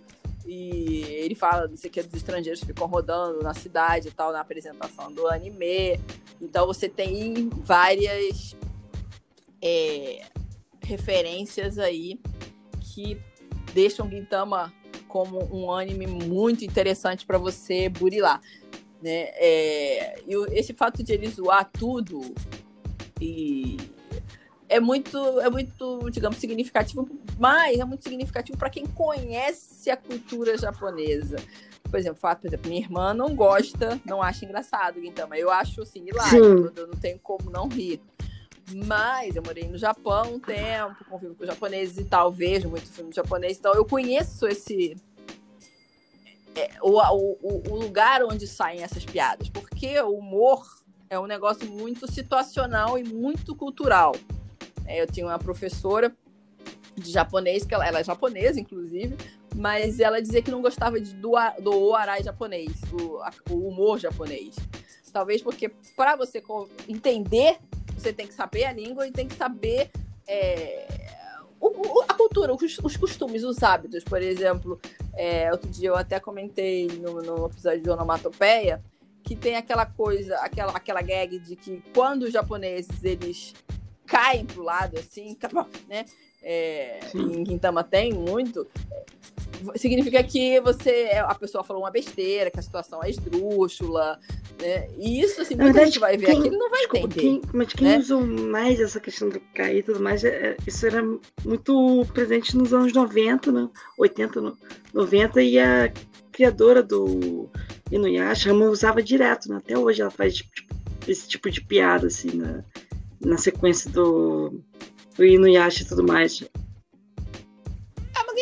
[0.46, 4.12] E ele fala, não sei o que, dos estrangeiros que ficam rodando na cidade e
[4.12, 6.00] tal, na apresentação do anime.
[6.41, 8.56] Então você tem várias
[9.62, 10.22] é,
[10.82, 12.19] referências aí
[12.82, 13.17] que
[13.74, 14.74] deixam Gintama
[15.08, 18.41] como um anime muito interessante para você burilar.
[19.02, 19.30] Né?
[19.36, 22.22] É, e esse fato de ele zoar tudo
[23.22, 23.78] e
[24.73, 27.07] é muito, é muito, digamos, significativo,
[27.38, 31.36] mas é muito significativo para quem conhece a cultura japonesa.
[31.83, 35.51] Por exemplo, fato, por exemplo, minha irmã não gosta, não acha engraçado, então, mas eu
[35.51, 38.01] acho assim, hilário, eu não tenho como não rir.
[38.86, 43.13] Mas eu morei no Japão um tempo, convivo com japoneses e tal, vejo muito filme
[43.13, 44.97] japonês, então eu conheço esse
[46.55, 50.65] é, o, o, o lugar onde saem essas piadas, porque o humor
[51.09, 54.13] é um negócio muito situacional e muito cultural.
[54.86, 56.15] É, eu tinha uma professora
[56.96, 59.17] de japonês, que ela, ela, é japonesa, inclusive,
[59.56, 62.72] mas ela dizia que não gostava de, do, do oarai japonês,
[63.50, 64.56] o, humor japonês.
[65.12, 66.41] Talvez porque para você
[66.88, 67.58] entender,
[67.96, 69.91] você tem que saber a língua e tem que saber
[70.28, 70.88] é,
[71.60, 74.04] o, a cultura, os, os, costumes, os hábitos.
[74.04, 74.80] Por exemplo,
[75.13, 78.82] é, outro dia eu até comentei no, no episódio de Onomatopeia
[79.24, 83.54] que tem aquela coisa, aquela, aquela gag de que quando os japoneses eles
[84.13, 85.36] caem pro lado assim,
[85.89, 86.06] né?
[86.45, 88.67] É, em Quintama tem muito,
[89.76, 94.19] significa que você a pessoa falou uma besteira, que a situação é esdrúxula,
[94.62, 94.88] né?
[94.97, 97.21] E isso, assim, muita verdade, gente vai ver quem, aquilo não vai desculpa, entender.
[97.21, 97.97] Quem, mas quem né?
[97.97, 101.02] usou mais essa questão do cair e tudo mais, é, é isso era
[101.45, 103.69] muito presente nos anos 90, né?
[103.97, 104.56] 80,
[104.93, 105.91] 90, e a
[106.32, 107.49] criadora do
[107.89, 109.58] Inuyasha usava direto, né?
[109.58, 110.52] Até hoje ela faz tipo,
[111.08, 112.63] esse tipo de piada, assim, na,
[113.23, 114.62] na sequência do,
[115.15, 116.43] do Inuyasha e tudo mais.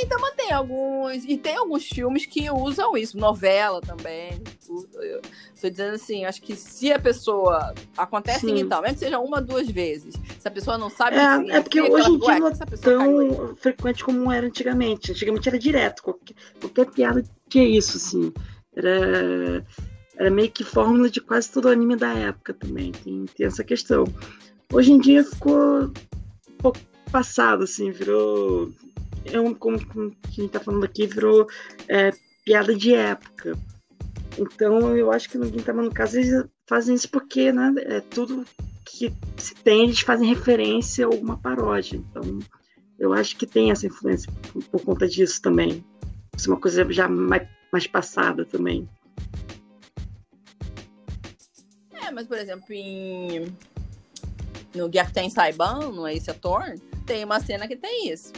[0.04, 1.24] Então tem alguns.
[1.26, 4.42] E tem alguns filmes que usam isso, novela também.
[5.54, 7.74] Estou dizendo assim, acho que se a pessoa.
[7.96, 8.60] Acontece Sim.
[8.60, 10.16] então, mesmo que seja uma, duas vezes.
[10.40, 11.18] Se a pessoa não sabe.
[11.18, 15.12] É, é porque hoje em dia não é tão frequente como era antigamente.
[15.12, 16.02] Antigamente era direto.
[16.02, 18.34] Qualquer, qualquer piada tinha isso, assim.
[18.76, 19.66] Era,
[20.18, 22.92] era meio que fórmula de quase todo o anime da época também.
[22.92, 24.06] Tem, tem essa questão.
[24.72, 26.80] Hoje em dia ficou um pouco
[27.12, 28.72] passado, assim, virou
[29.26, 31.48] é um, como, a gente está falando aqui, virou
[31.88, 32.12] é,
[32.44, 33.58] piada de época.
[34.38, 38.46] Então eu acho que no Gintama, no caso, eles fazem isso porque né, é tudo
[38.86, 41.98] que se tem, eles fazem referência a alguma paródia.
[41.98, 42.40] Então
[42.98, 45.84] eu acho que tem essa influência por, por conta disso também.
[46.36, 48.88] Isso é uma coisa já mais, mais passada também.
[51.94, 53.46] É, mas por exemplo, em...
[54.74, 58.32] no Gyakuten Saiban, no Ace Attorney, tem uma cena que tem isso.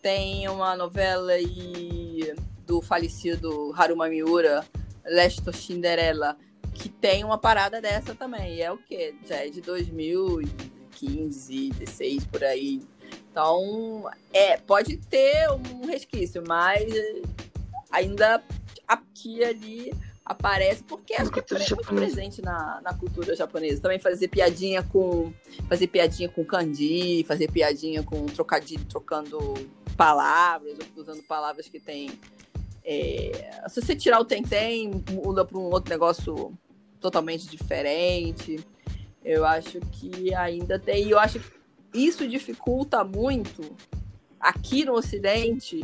[0.00, 2.34] Tem uma novela aí
[2.66, 4.64] do falecido Haruma Miura,
[5.04, 6.36] Lesto Cinderella,
[6.74, 8.56] que tem uma parada dessa também.
[8.56, 9.14] E é o quê?
[9.26, 12.80] Já é de 2015, 16 por aí.
[13.30, 16.92] Então, é, pode ter um resquício, mas
[17.90, 18.42] ainda
[18.86, 19.92] aqui ali
[20.28, 23.80] aparece, porque acho que é muito presente na, na cultura japonesa.
[23.80, 25.32] Também fazer piadinha com.
[25.68, 29.38] Fazer piadinha com kanji, fazer piadinha com trocadilho, trocando
[29.96, 32.10] palavras, usando palavras que tem.
[32.84, 36.52] É, se você tirar o tentem, muda para um outro negócio
[37.00, 38.64] totalmente diferente.
[39.24, 41.06] Eu acho que ainda tem.
[41.06, 41.50] E eu acho que
[41.94, 43.74] isso dificulta muito
[44.38, 45.80] aqui no Ocidente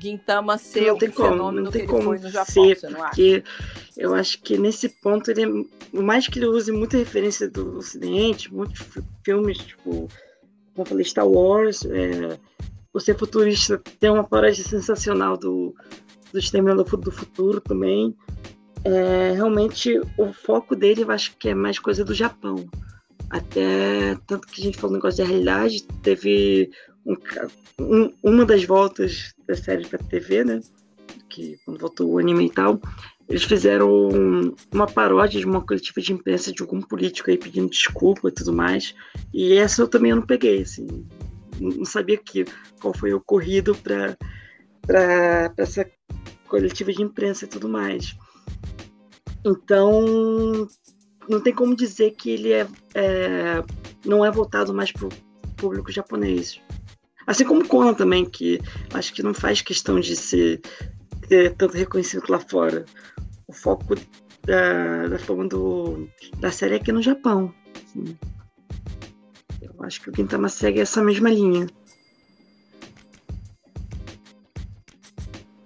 [0.00, 3.92] Gintama ser o fenômeno que ele foi no Japão, ser, você não porque acha?
[3.96, 7.78] eu acho que nesse ponto ele, é, por mais que ele use muita referência do
[7.78, 8.86] Ocidente, muitos
[9.24, 10.08] filmes, tipo,
[10.74, 12.38] como eu falei, Star Wars, é,
[12.92, 15.74] o Ser Futurista tem uma paródia sensacional do,
[16.32, 18.14] do Exterminador do Futuro também.
[18.84, 22.68] É, realmente o foco dele eu acho que é mais coisa do Japão.
[23.30, 26.70] Até tanto que a gente falou um negócio de realidade, teve
[27.08, 27.16] um,
[27.80, 30.60] um, uma das voltas da série para TV, né?
[31.28, 32.80] Que quando voltou o anime e tal,
[33.28, 34.08] eles fizeram
[34.72, 38.52] uma paródia de uma coletiva de imprensa de algum político aí pedindo desculpa e tudo
[38.52, 38.94] mais.
[39.32, 40.86] E essa eu também não peguei, assim.
[41.60, 42.44] Não sabia que,
[42.80, 44.16] qual foi o ocorrido para
[45.56, 45.88] essa
[46.46, 48.16] coletiva de imprensa e tudo mais.
[49.44, 50.68] Então,
[51.28, 53.62] não tem como dizer que ele é, é
[54.04, 55.10] não é voltado mais para o
[55.56, 56.60] público japonês.
[57.28, 58.58] Assim como Conan também, que
[58.94, 60.62] acho que não faz questão de ser
[61.28, 62.86] ter tanto reconhecimento lá fora.
[63.46, 63.94] O foco
[64.44, 67.52] da, da forma do, da série é aqui no Japão.
[67.76, 68.16] Assim.
[69.60, 71.66] Eu acho que o Gintama segue essa mesma linha.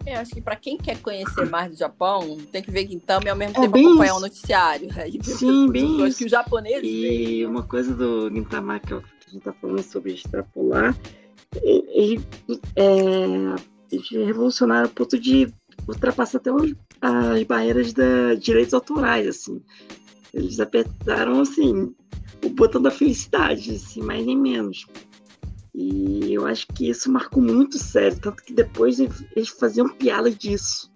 [0.04, 3.28] Eu acho que para quem quer conhecer mais do Japão, tem que ver Gintama e
[3.28, 4.88] ao mesmo é tempo acompanhar o um noticiário.
[4.88, 5.08] Né?
[5.22, 6.18] Sim, bem isso.
[6.18, 7.46] que os japoneses E veem, né?
[7.46, 10.96] uma coisa do Gintama que a gente está falando sobre extrapolar
[11.60, 12.20] ele,
[12.76, 13.54] é,
[13.90, 15.52] eles revolucionaram a ponto de
[15.86, 19.60] ultrapassar até os, as barreiras de direitos autorais, assim.
[20.32, 21.94] Eles apertaram, assim,
[22.44, 24.86] o botão da felicidade, assim, mais nem menos.
[25.74, 30.90] E eu acho que isso marcou muito sério, tanto que depois eles faziam piada disso.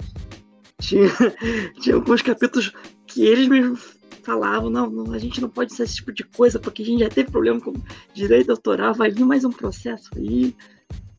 [0.80, 1.08] Tinha,
[1.80, 2.72] tinha alguns capítulos
[3.06, 3.95] que eles mesmos
[4.26, 7.00] falavam, não, não, a gente não pode ser esse tipo de coisa, porque a gente
[7.00, 7.72] já teve problema com
[8.12, 10.54] direito autoral, vai vir mais um processo aí.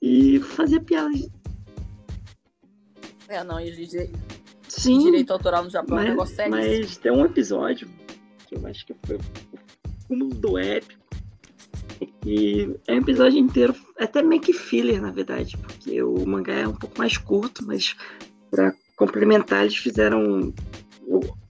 [0.01, 1.09] E fazer piada.
[3.27, 3.91] É, não, eles,
[4.67, 4.99] Sim.
[4.99, 6.51] Direito autoral no Japão mas, é um negócio sério.
[6.51, 7.89] Mas tem um episódio
[8.47, 9.19] que eu acho que foi o
[10.07, 11.01] cúmulo do épico.
[12.25, 16.67] E é um episódio inteiro, até meio que filler, na verdade, porque o mangá é
[16.67, 17.95] um pouco mais curto, mas
[18.51, 20.53] para complementar eles fizeram.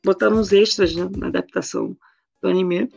[0.04, 1.96] Botaram uns extras né, na adaptação
[2.42, 2.90] do anime.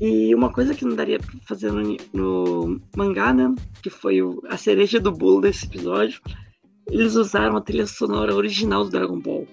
[0.00, 3.54] E uma coisa que não daria pra fazer no, no mangá, né?
[3.82, 6.20] Que foi o, a cereja do bolo desse episódio.
[6.90, 9.46] Eles usaram a trilha sonora original do Dragon Ball.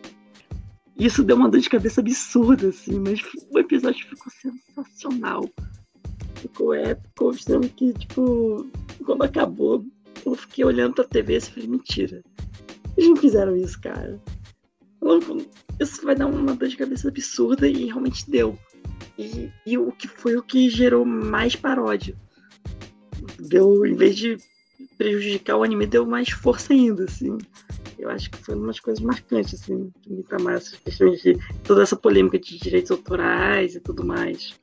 [0.97, 3.21] Isso deu uma dor de cabeça absurda, assim, mas
[3.51, 5.49] o episódio ficou sensacional.
[6.35, 8.65] Ficou épico, mostrando que, tipo,
[9.05, 9.85] quando acabou,
[10.25, 12.23] eu fiquei olhando pra TV e falei, mentira.
[12.95, 14.19] Eles não fizeram isso, cara.
[15.79, 18.57] Isso vai dar uma dor de cabeça absurda e realmente deu.
[19.17, 22.15] E, e o que foi o que gerou mais paródia.
[23.39, 24.37] Deu, em vez de
[24.97, 27.37] prejudicar o anime, deu mais força ainda, assim.
[27.97, 30.23] Eu acho que foi uma das coisas marcantes, assim, de me
[30.53, 34.53] essas questões de toda essa polêmica de direitos autorais e tudo mais.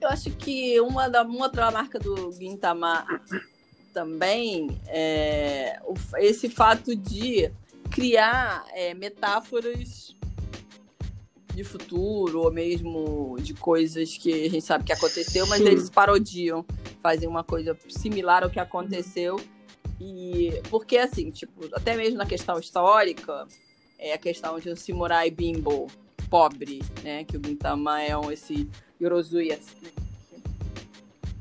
[0.00, 3.06] Eu acho que uma, da, outra marca do Gintama
[3.92, 5.80] também é
[6.18, 7.50] esse fato de
[7.90, 10.14] criar é, metáforas
[11.54, 15.68] de futuro ou mesmo de coisas que a gente sabe que aconteceu, mas Sim.
[15.68, 16.64] eles parodiam,
[17.02, 19.40] fazem uma coisa similar ao que aconteceu.
[20.00, 23.46] E porque assim, tipo, até mesmo na questão histórica,
[23.98, 25.88] é a questão de um samurai bimbo
[26.30, 28.68] pobre, né, que o Gintama é um esse
[29.00, 29.58] Yorozuya.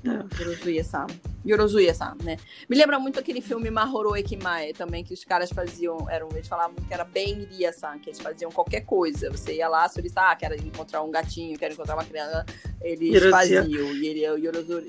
[0.06, 1.08] Yorozuya-san.
[1.46, 2.38] Yorozuya-san, né?
[2.70, 6.76] Me lembra muito aquele filme Mahoro Ekimae também, que os caras faziam, eram, eles falavam
[6.76, 9.30] que era bem Iria-san, que eles faziam qualquer coisa.
[9.30, 12.46] Você ia lá, solicitar, ah, quero encontrar um gatinho, quero encontrar uma criança.
[12.82, 13.32] Eles Yorozuya.
[13.32, 14.88] faziam, e ele, o Yorozuya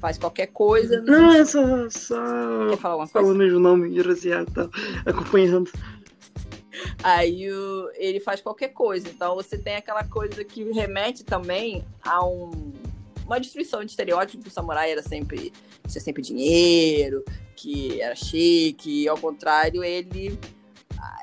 [0.00, 1.02] faz qualquer coisa.
[1.02, 2.16] Não, é só, só...
[2.70, 3.28] Quer falar alguma coisa?
[3.28, 4.68] Falando o nome, Yorozuya, tá
[5.04, 5.70] acompanhando.
[7.02, 9.08] Aí o, ele faz qualquer coisa.
[9.08, 12.72] Então você tem aquela coisa que remete também a um
[13.30, 15.52] uma destruição de estereótipo que o samurai era sempre
[15.86, 17.24] tinha sempre dinheiro,
[17.54, 20.38] que era chique, e ao contrário, ele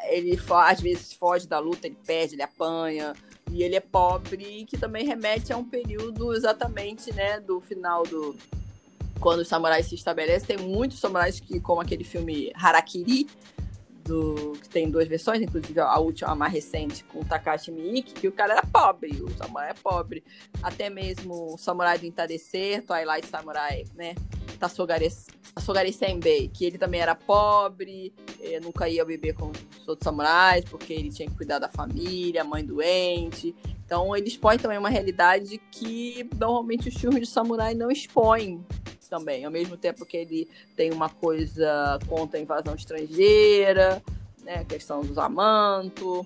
[0.10, 3.14] ele às vezes foge da luta, ele perde, ele apanha,
[3.52, 8.36] e ele é pobre, que também remete a um período exatamente, né, do final do
[9.20, 13.28] quando os samurais se estabelecem, tem muitos samurais que como aquele filme Harakiri,
[14.08, 18.14] do que tem duas versões, inclusive a última, a mais recente, com o Takashi Miike,
[18.14, 20.24] que o cara era pobre, o samurai é pobre.
[20.64, 24.16] Até mesmo o Samurai do Entardecer, Twilight Samurai, né?
[24.58, 25.08] Tassogare,
[25.54, 30.66] Tassogare Senbei, que ele também era pobre, eh, nunca ia beber com os outros samurais,
[30.66, 33.56] porque ele tinha que cuidar da família, mãe doente.
[33.86, 38.66] Então ele expõe também uma realidade que normalmente os filmes de samurai não expõem
[39.08, 44.02] também, ao mesmo tempo que ele tem uma coisa contra a invasão estrangeira,
[44.44, 46.26] né, a questão dos amantos,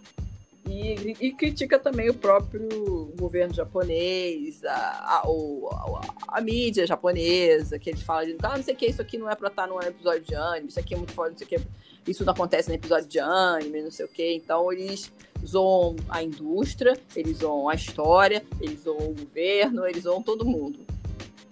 [0.68, 7.90] e, e, critica também o próprio governo japonês, a, a, a, a, mídia japonesa, que
[7.90, 9.82] eles falam de ah, não sei o que, isso aqui não é pra estar num
[9.82, 11.68] episódio de anime, isso aqui é muito forte, não sei o que,
[12.08, 14.34] isso não acontece no episódio de anime, não sei o que.
[14.34, 15.12] Então eles
[15.46, 20.80] zoam a indústria, eles zoam a história, eles zoam o governo, eles zoam todo mundo.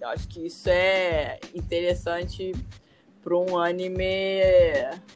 [0.00, 2.52] Eu acho que isso é interessante
[3.22, 4.40] para um anime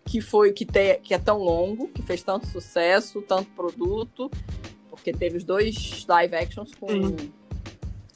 [0.04, 4.30] que foi que, te, que é tão longo, que fez tanto sucesso, tanto produto,
[4.90, 7.16] porque teve os dois live actions com uhum.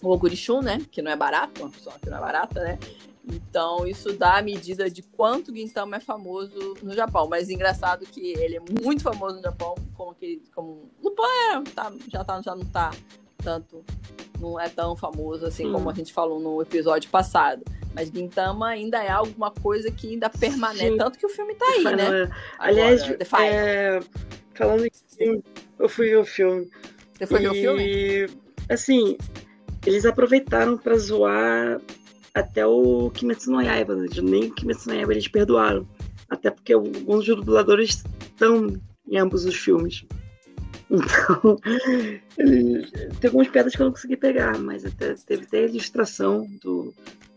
[0.03, 0.85] o Ogurishun, né?
[0.91, 2.79] Que não é barato, uma pessoa que não é barata, né?
[3.25, 7.29] Então, isso dá a medida de quanto Gintama é famoso no Japão.
[7.29, 10.43] Mas engraçado que ele é muito famoso no Japão, como aquele.
[10.55, 10.91] Como...
[11.03, 12.91] Lupin é, tá, já, tá, já não tá
[13.43, 13.85] tanto
[14.41, 15.73] não é tão famoso assim hum.
[15.73, 17.63] como a gente falou no episódio passado.
[17.95, 20.91] Mas Gintama ainda é alguma coisa que ainda permanece.
[20.91, 20.97] Sim.
[20.97, 21.91] Tanto que o filme tá aí, né?
[21.93, 23.03] Agora, Aliás,
[23.41, 24.01] é...
[24.55, 25.43] falando em
[25.79, 26.71] eu fui ver o filme.
[27.15, 27.43] Você foi e...
[27.43, 28.27] ver o filme?
[28.69, 29.17] Assim,
[29.87, 31.81] eles aproveitaram pra zoar
[32.35, 33.95] até o Kimetsu no Yaiba.
[33.95, 34.09] Né?
[34.23, 35.87] Nem o Kimetsu no Yaiba eles perdoaram.
[36.29, 38.77] Até porque alguns dubladores estão
[39.09, 40.05] em ambos os filmes.
[40.91, 41.57] Então,
[43.21, 46.95] tem algumas pedras que eu não consegui pegar, mas até, teve até a ilustração do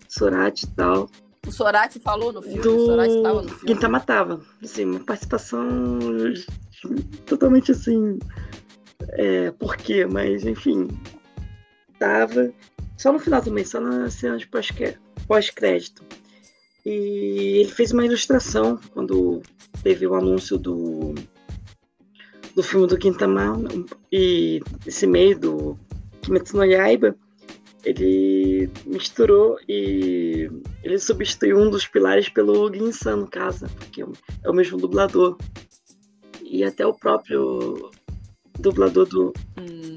[0.08, 1.10] Sorati e tal.
[1.46, 2.62] O Sorati falou no filme?
[2.62, 2.76] Do...
[2.76, 3.74] O Sorati estava no filme?
[3.74, 4.42] Gintama tava.
[4.64, 6.00] Assim, uma participação
[7.26, 8.20] totalmente assim.
[9.10, 10.06] É, por quê?
[10.06, 10.88] Mas, enfim.
[12.00, 12.54] Tava.
[12.98, 14.46] Só no final também, só nas cenas
[15.28, 16.04] pós-crédito.
[16.86, 19.42] E ele fez uma ilustração quando
[19.84, 21.16] teve o anúncio do
[22.56, 23.58] do filme do Quintamar
[24.12, 25.80] e esse meio do
[26.22, 27.16] Kimetsu no Yaiba,
[27.84, 30.50] ele misturou e
[30.84, 35.38] ele substituiu um dos pilares pelo Ginsan, no caso, porque é o mesmo dublador.
[36.44, 37.90] E até o próprio
[38.60, 39.34] dublador do.
[39.58, 39.96] Hum.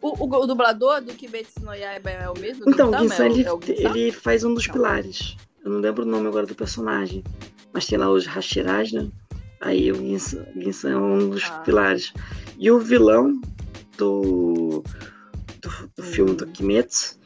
[0.00, 2.64] O, o, o, dublador do Kimetsu no Yaiba é o mesmo?
[2.68, 4.74] Então, o Ginsan, é ele, é ele faz um dos não.
[4.74, 5.36] pilares.
[5.64, 7.24] Eu não lembro o nome agora do personagem.
[7.72, 9.10] Mas tem lá os Hashiras, né?
[9.64, 11.58] Aí o Ginsan é um dos ah.
[11.60, 12.12] pilares.
[12.58, 13.40] E o vilão
[13.96, 14.84] do,
[15.62, 16.02] do, do hum.
[16.02, 17.18] filme do Kimetsu,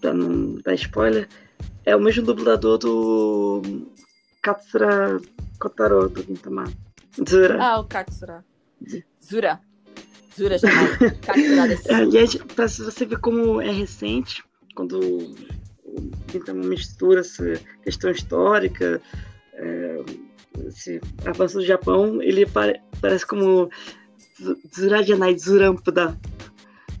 [0.00, 1.26] pra não dar spoiler,
[1.86, 3.62] é o mesmo dublador do
[4.42, 5.18] Katsura
[5.58, 6.64] Kotaro do Gintama.
[7.26, 7.58] Zura.
[7.62, 8.44] Ah, o Katsura.
[9.24, 9.58] Zura.
[10.36, 10.68] Zura já
[11.22, 11.90] Katsura desse.
[11.90, 14.44] Aliás, pra você ver como é recente,
[14.74, 19.00] quando o Gintama mistura essa questão histórica,
[19.54, 20.04] é,
[20.66, 23.70] esse avanço do Japão, ele pare, parece como
[24.74, 26.18] Zurajanai Zurampuda.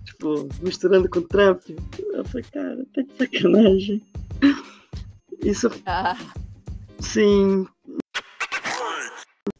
[0.04, 1.62] Tipo, misturando com Trump.
[1.98, 4.02] Eu falei, cara, tá de sacanagem.
[5.44, 5.70] Isso.
[5.84, 6.16] Ah.
[6.98, 7.66] Sim.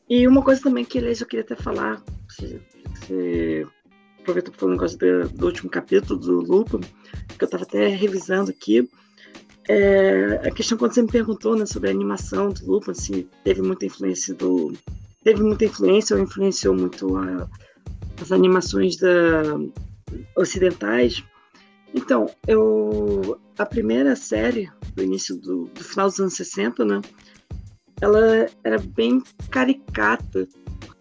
[0.09, 2.61] E uma coisa também que, aliás, eu queria até falar, se,
[3.07, 3.67] se
[4.21, 7.89] aproveitou para falar um negócio do, do, último capítulo do Lupin, que eu estava até
[7.89, 8.89] revisando aqui.
[9.69, 13.63] É, a questão quando você me perguntou né, sobre a animação do Lupin, se teve
[13.63, 14.73] muita influência do.
[15.25, 17.49] Teve muita influência ou influenciou muito a,
[18.21, 19.43] as animações da,
[20.37, 21.23] ocidentais.
[21.95, 27.01] Então, eu a primeira série do início do, do final dos anos 60, né?
[28.01, 30.47] Ela era bem caricata.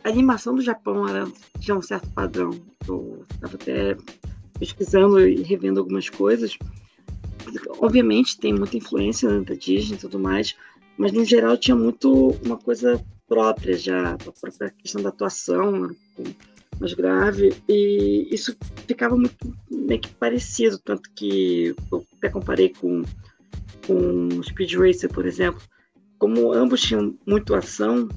[0.04, 1.28] A animação do Japão era,
[1.60, 2.52] tinha um certo padrão.
[2.88, 3.98] Eu estava até
[4.58, 6.58] pesquisando e revendo algumas coisas.
[7.80, 10.56] Obviamente tem muita influência né, da Disney e tudo mais,
[10.98, 15.96] mas no geral tinha muito uma coisa própria já, a própria questão da atuação né,
[16.80, 18.56] mais grave, e isso
[18.88, 19.36] ficava muito
[19.70, 23.04] meio que parecido, tanto que eu até comparei com
[23.86, 25.62] com Speed Racer, por exemplo,
[26.18, 28.10] como ambos tinham muito ação,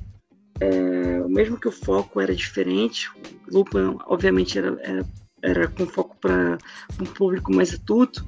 [0.61, 3.11] é, mesmo que o foco era diferente,
[3.51, 5.07] Lupin, obviamente, era, era,
[5.43, 6.59] era com foco para
[7.01, 8.25] um público mais adulto,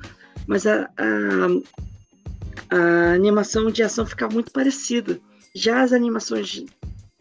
[0.47, 5.19] mas a, a, a, animação de ação ficava muito parecida.
[5.55, 6.65] Já as animações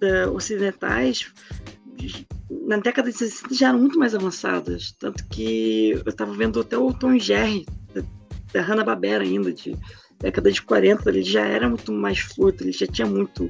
[0.01, 1.32] uh, ocidentais,
[2.67, 6.78] na década de 60, já eram muito mais avançadas, tanto que eu estava vendo até
[6.78, 8.01] o Tom Jerry, da,
[8.53, 9.76] da Hanna-Barbera ainda, de
[10.20, 13.49] década de 40 ele já era muito mais fluido, ele já tinha muito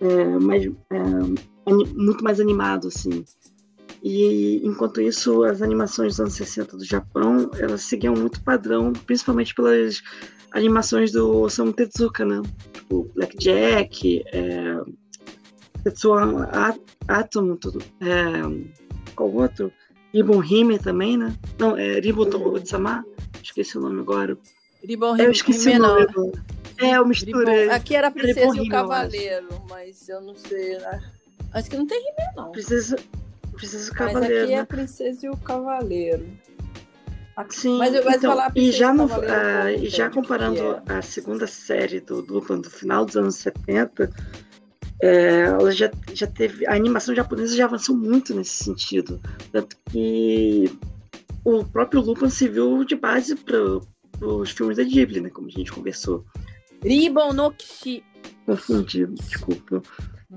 [0.00, 0.98] é, mais, é,
[1.66, 3.24] muito mais animado, assim.
[4.02, 9.54] E enquanto isso, as animações dos anos 60 do Japão, elas seguiam muito padrão, principalmente
[9.54, 10.02] pelas
[10.52, 12.40] animações do Osamu Tezuka, né?
[12.72, 14.80] Tipo, Blackjack, é,
[15.84, 16.14] Tetsuo
[17.08, 17.82] Atomo, tudo.
[18.00, 19.72] É, qual outro?
[20.12, 21.34] Ribbon Hime também, né?
[21.58, 23.04] Não, é Ribbon Tomogo-sama,
[23.42, 24.38] esqueci o nome agora.
[24.82, 26.06] Ribon Eu esqueci o nome.
[26.78, 27.68] É, eu misturei.
[27.70, 30.78] Aqui era a Princesa e o Cavaleiro, mas eu não sei.
[30.78, 31.02] Né?
[31.52, 32.52] Acho que não tem Rimé, não.
[32.52, 32.96] Princesa,
[33.58, 34.34] Princesa e o Cavaleiro.
[34.34, 36.26] Mas aqui é a Princesa e o Cavaleiro.
[37.50, 40.82] Sim, mas eu então, falar e já, no, uh, e já comparando é.
[40.88, 44.10] a segunda série do Lupin do final dos anos 70,
[45.00, 46.66] é, ela já, já teve.
[46.66, 49.20] A animação japonesa já avançou muito nesse sentido.
[49.52, 50.68] Tanto que
[51.44, 53.56] o próprio Lupin se viu de base para
[54.20, 55.30] os filmes da Ghibli, né?
[55.30, 56.24] Como a gente conversou.
[56.82, 58.02] Ribon no Kishi.
[58.46, 59.80] Confundi, desculpa.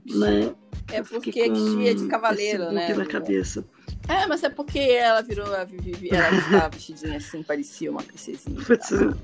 [0.06, 0.54] Mas
[0.92, 2.94] é porque com é de cavaleiro, né?
[2.94, 3.66] na cabeça.
[4.08, 5.48] É, mas é porque ela virou.
[5.48, 5.68] Ela,
[6.38, 8.58] estava vestidinha assim, parecia uma princesinha.
[8.66, 8.78] Tá?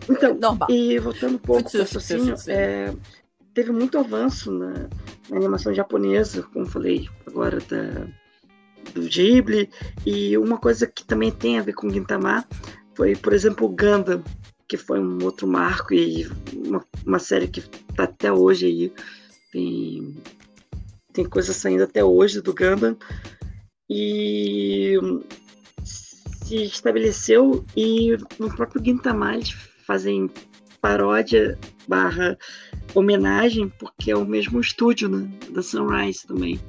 [0.10, 0.70] Então, Normal.
[0.70, 2.94] e voltando um pouco ao raciocínio, é,
[3.54, 4.88] teve muito avanço na,
[5.30, 8.08] na, animação japonesa, como falei agora, da,
[8.94, 9.70] do Ghibli.
[10.06, 12.46] E uma coisa que também tem a ver com Gintama
[12.94, 14.24] foi, por exemplo, o Gundam,
[14.68, 18.94] que foi um outro marco e uma, uma série que está até hoje aí.
[19.52, 20.16] Tem,
[21.18, 22.96] tem coisa saindo até hoje do Gundam.
[23.90, 24.96] E
[25.84, 29.50] se estabeleceu e no próprio Gintama eles
[29.86, 30.30] fazem
[30.80, 31.58] paródia
[31.88, 32.38] barra
[32.94, 36.60] homenagem porque é o mesmo estúdio né, da Sunrise também.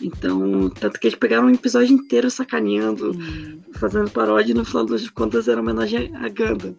[0.00, 3.60] Então, tanto que eles pegaram um episódio inteiro sacaneando, uhum.
[3.74, 6.74] fazendo paródia e no final das contas era homenagem a Ganda.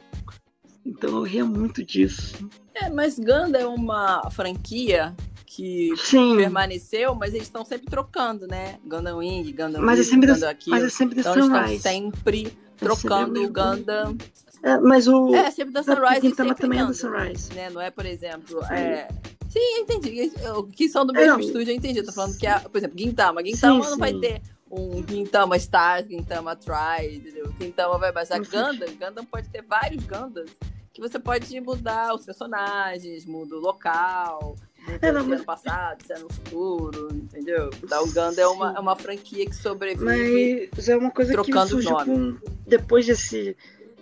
[0.86, 2.50] Então eu ria muito disso.
[2.74, 5.14] É, mas Ganda é uma franquia
[5.56, 6.38] que Sim.
[6.38, 8.80] permaneceu, mas eles estão sempre trocando, né?
[8.86, 10.70] Gundam Wing, Gundam mas Wing, é Gundam aqui.
[10.70, 14.18] Mas é sempre então eles estão sempre é trocando o Gundam.
[14.64, 15.36] É, mas o.
[15.36, 16.28] É, sempre da Sunrise.
[16.28, 17.54] O também Gundam, é da Sunrise.
[17.54, 17.70] Né?
[17.70, 19.10] Não é, por exemplo, é,
[19.50, 20.32] Sim, eu entendi.
[20.74, 22.00] Que são do mesmo é, estúdio, eu entendi.
[22.00, 23.44] Eu tô falando que, a, por exemplo, Gintama.
[23.44, 24.00] Gintama sim, não sim.
[24.00, 24.42] vai ter
[24.72, 27.54] um Gintama Stars, Gintama Try, entendeu?
[27.60, 28.88] Gintama vai baixar Gundam.
[28.98, 30.56] Gundam pode ter vários Gundams.
[30.94, 35.46] que você pode mudar os personagens, muda o local, É, não, se é mas- no
[35.46, 37.70] passado, se é no futuro, entendeu?
[37.88, 40.70] Da Uganda é uma, é uma franquia que sobrevive.
[40.76, 43.56] Mas é uma coisa que surgiu com, depois desse.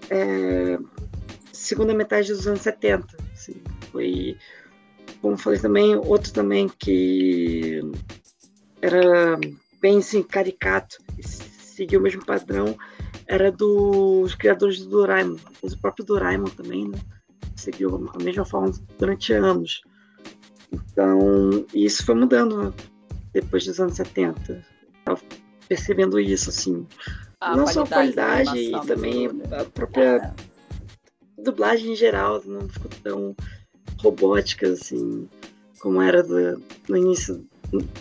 [0.09, 0.79] é,
[1.51, 3.05] segunda metade dos anos 70.
[3.33, 3.61] assim.
[3.91, 4.37] foi,
[5.21, 7.81] como falei também, outro também que
[8.81, 9.37] era
[9.81, 12.77] bem assim, caricato, seguiu o mesmo padrão,
[13.27, 15.37] era dos criadores do Doraemon.
[15.61, 16.97] Mas o próprio Doraemon também, né?
[17.55, 19.81] Seguiu a mesma forma durante anos.
[20.71, 22.73] Então, isso foi mudando né,
[23.33, 24.63] depois dos anos 70.
[25.05, 25.19] Tava
[25.67, 26.85] percebendo isso, assim.
[27.39, 30.33] a não só a da qualidade e também a própria
[31.37, 33.35] dublagem em geral não ficou tão
[33.97, 35.27] robótica assim
[35.79, 37.45] como era do- no início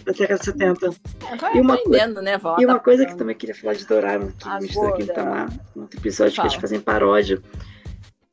[0.05, 0.87] da década de 70.
[1.31, 2.33] É, vai E uma aprendendo, né?
[2.59, 5.47] E uma coisa que também queria falar de Doraemon, que mistura Gintama,
[5.77, 6.61] no outro episódio que eles Fala.
[6.63, 7.41] fazem paródia,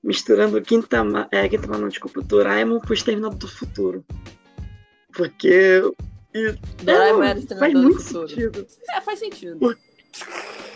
[0.06, 4.06] misturando Gintama, é, Gintama não, desculpa, Doraemon com o Exterminador do Futuro.
[5.14, 5.82] Porque
[6.34, 8.68] e- Doraemon é, era o faz muito sentido.
[8.90, 9.58] É, faz sentido.
[9.60, 9.78] Por-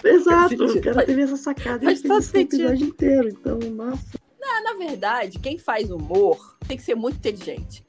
[0.03, 3.57] Exato, sentido, o cara faz- teve essa sacada faz fez todo esse episódio inteiro, então,
[3.71, 4.19] nossa.
[4.43, 7.84] Ah, na verdade, quem faz humor tem que ser muito inteligente,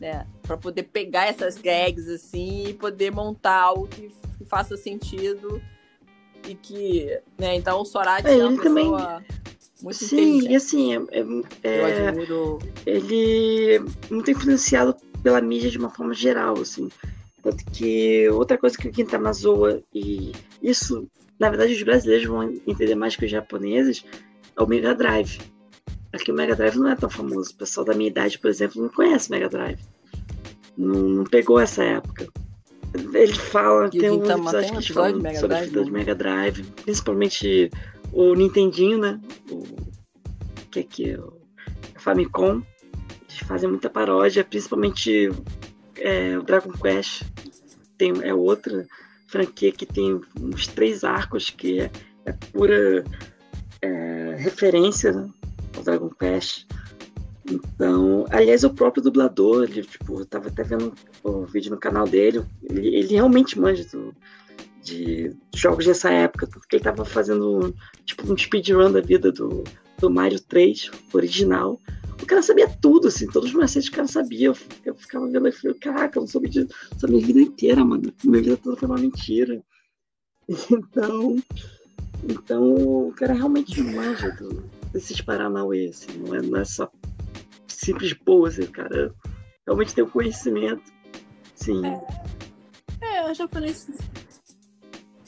[0.00, 0.26] né?
[0.42, 5.60] Pra poder pegar essas gags assim e poder montar algo que, que faça sentido
[6.48, 7.54] e que, né?
[7.56, 9.22] Então o Sorati É, é, uma ele também- pessoa
[9.84, 11.20] muito Sim, e assim, é-
[11.62, 12.58] é- é, admiro.
[12.86, 13.80] ele é
[14.10, 16.88] muito influenciado pela mídia de uma forma geral, assim.
[17.42, 20.32] Tanto que outra coisa que o Gintama zoa, e
[20.62, 21.06] isso,
[21.38, 24.04] na verdade, os brasileiros vão entender mais que os japoneses,
[24.56, 25.38] é o Mega Drive.
[26.12, 27.50] Aqui o Mega Drive não é tão famoso.
[27.52, 29.80] O pessoal da minha idade, por exemplo, não conhece o Mega Drive.
[30.78, 32.26] Não, não pegou essa época.
[33.12, 35.10] Ele fala, E tem um Gintama episódio que um eles falam
[35.40, 35.84] sobre a não?
[35.84, 37.70] do Mega Drive, principalmente
[38.14, 39.20] o Nintendinho, né?
[39.50, 39.64] O,
[40.70, 41.32] que aqui é o
[41.96, 42.62] Famicom.
[43.28, 45.30] Eles fazem muita paródia, principalmente
[45.96, 47.22] é, o Dragon Quest.
[47.98, 48.86] Tem, é outra
[49.26, 51.90] franquia que tem uns três arcos que é,
[52.26, 53.04] é pura
[53.82, 55.28] é, referência né,
[55.76, 56.66] ao Dragon Quest.
[57.50, 62.06] Então, aliás, o próprio dublador, ele, tipo, eu tava até vendo o vídeo no canal
[62.06, 64.14] dele, ele, ele realmente manja do-
[64.84, 67.74] de jogos dessa época, tanto que ele tava fazendo
[68.04, 69.64] tipo um speedrun da vida do,
[69.98, 71.80] do Mario 3, original.
[72.22, 74.48] O cara sabia tudo, assim, todos os macetes o cara sabia.
[74.48, 76.68] Eu, eu ficava vendo e falei, caraca, eu não soube disso.
[76.94, 78.12] Essa minha vida inteira, mano.
[78.22, 79.62] Minha vida toda foi uma mentira.
[80.70, 81.36] Então,
[82.22, 84.62] então o cara realmente manja do,
[84.92, 86.90] desses Paranauê, assim, não é, não é só
[87.66, 89.10] simples pose, cara
[89.66, 90.92] realmente tem o conhecimento.
[91.54, 91.82] Sim.
[93.00, 93.88] É, o japonês.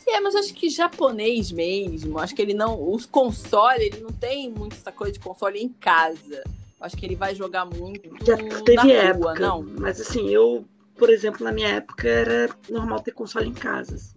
[0.09, 2.93] É, mas acho que japonês mesmo, acho que ele não.
[2.93, 6.45] Os consoles, ele não tem muito essa coisa de console em casa.
[6.81, 9.63] Acho que ele vai jogar muito Já na teve rua, época, não.
[9.79, 10.65] mas assim, eu,
[10.97, 13.97] por exemplo, na minha época era normal ter console em casa.
[13.97, 14.15] assim.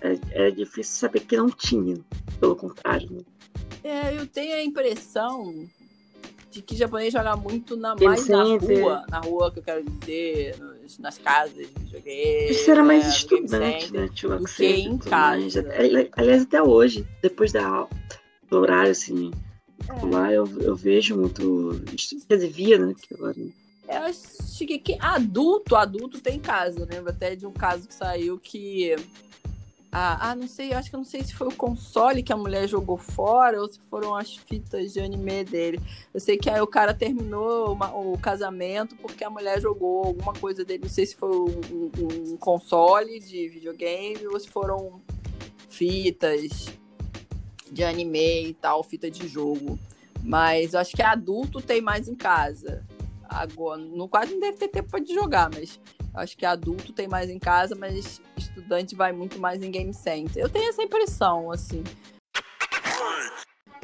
[0.00, 1.96] Era, era difícil saber que não tinha,
[2.40, 3.08] pelo contrário.
[3.12, 3.20] né?
[3.84, 5.66] É, eu tenho a impressão
[6.50, 9.04] de que japonês joga muito na, mais na rua.
[9.10, 12.50] Na rua, que eu quero dizer, nos- nas casas de videogame.
[12.50, 14.08] Isso era mais né, estudante, né?
[14.14, 15.62] Tio do Axel que em casa.
[15.62, 16.08] mais.
[16.16, 17.90] Aliás, até hoje, depois da aula,
[18.48, 19.32] do horário, assim,
[19.88, 20.06] É.
[20.06, 21.82] lá eu, eu vejo muito.
[22.28, 22.94] Quer dizer, via, né?
[23.00, 23.34] Que agora,
[23.86, 24.18] Eu acho
[24.66, 26.78] que adulto, adulto tem casa.
[26.80, 28.94] Eu lembro até de um caso que saiu que.
[29.96, 32.36] Ah, ah, não sei, acho que eu não sei se foi o console que a
[32.36, 35.80] mulher jogou fora ou se foram as fitas de anime dele.
[36.12, 40.32] Eu sei que aí o cara terminou uma- o casamento porque a mulher jogou alguma
[40.32, 40.82] coisa dele.
[40.82, 41.90] Não sei se foi um,
[42.32, 45.00] um- console de videogame ou se foram
[45.68, 46.66] fitas
[47.70, 49.78] de anime e tal, fita de jogo.
[50.24, 52.84] Mas eu acho que adulto tem mais em casa.
[53.28, 55.78] Agora, no quase não deve ter tempo de jogar, mas
[56.14, 60.42] acho que adulto tem mais em casa, mas estudante vai muito mais em game center.
[60.42, 61.82] Eu tenho essa impressão, assim.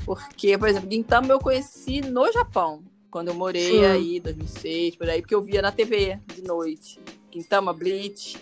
[0.04, 3.84] Porque, por exemplo, Gintama eu conheci no Japão, quando eu morei Sim.
[3.84, 6.98] aí, 2006, por aí, porque eu via na TV de noite.
[7.32, 8.38] Gintama, Bleach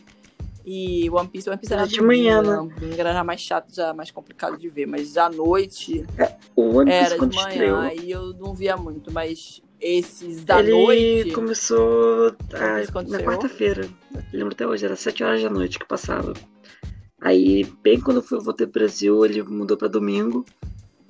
[0.65, 1.49] e One Piece.
[1.49, 2.75] One Piece era Era de manhã, né?
[2.97, 6.05] Era já mais chato, já mais complicado de ver, mas já à noite
[6.55, 10.61] O One Piece era de manhã, estreou, aí eu não via muito, mas esses da
[10.61, 11.33] ele noite.
[11.33, 13.89] começou ah, Piece quando na quarta-feira.
[14.33, 16.33] Lembro até hoje, era sete horas da noite que passava.
[17.21, 20.45] Aí, bem quando eu voltei pro Brasil, ele mudou pra domingo.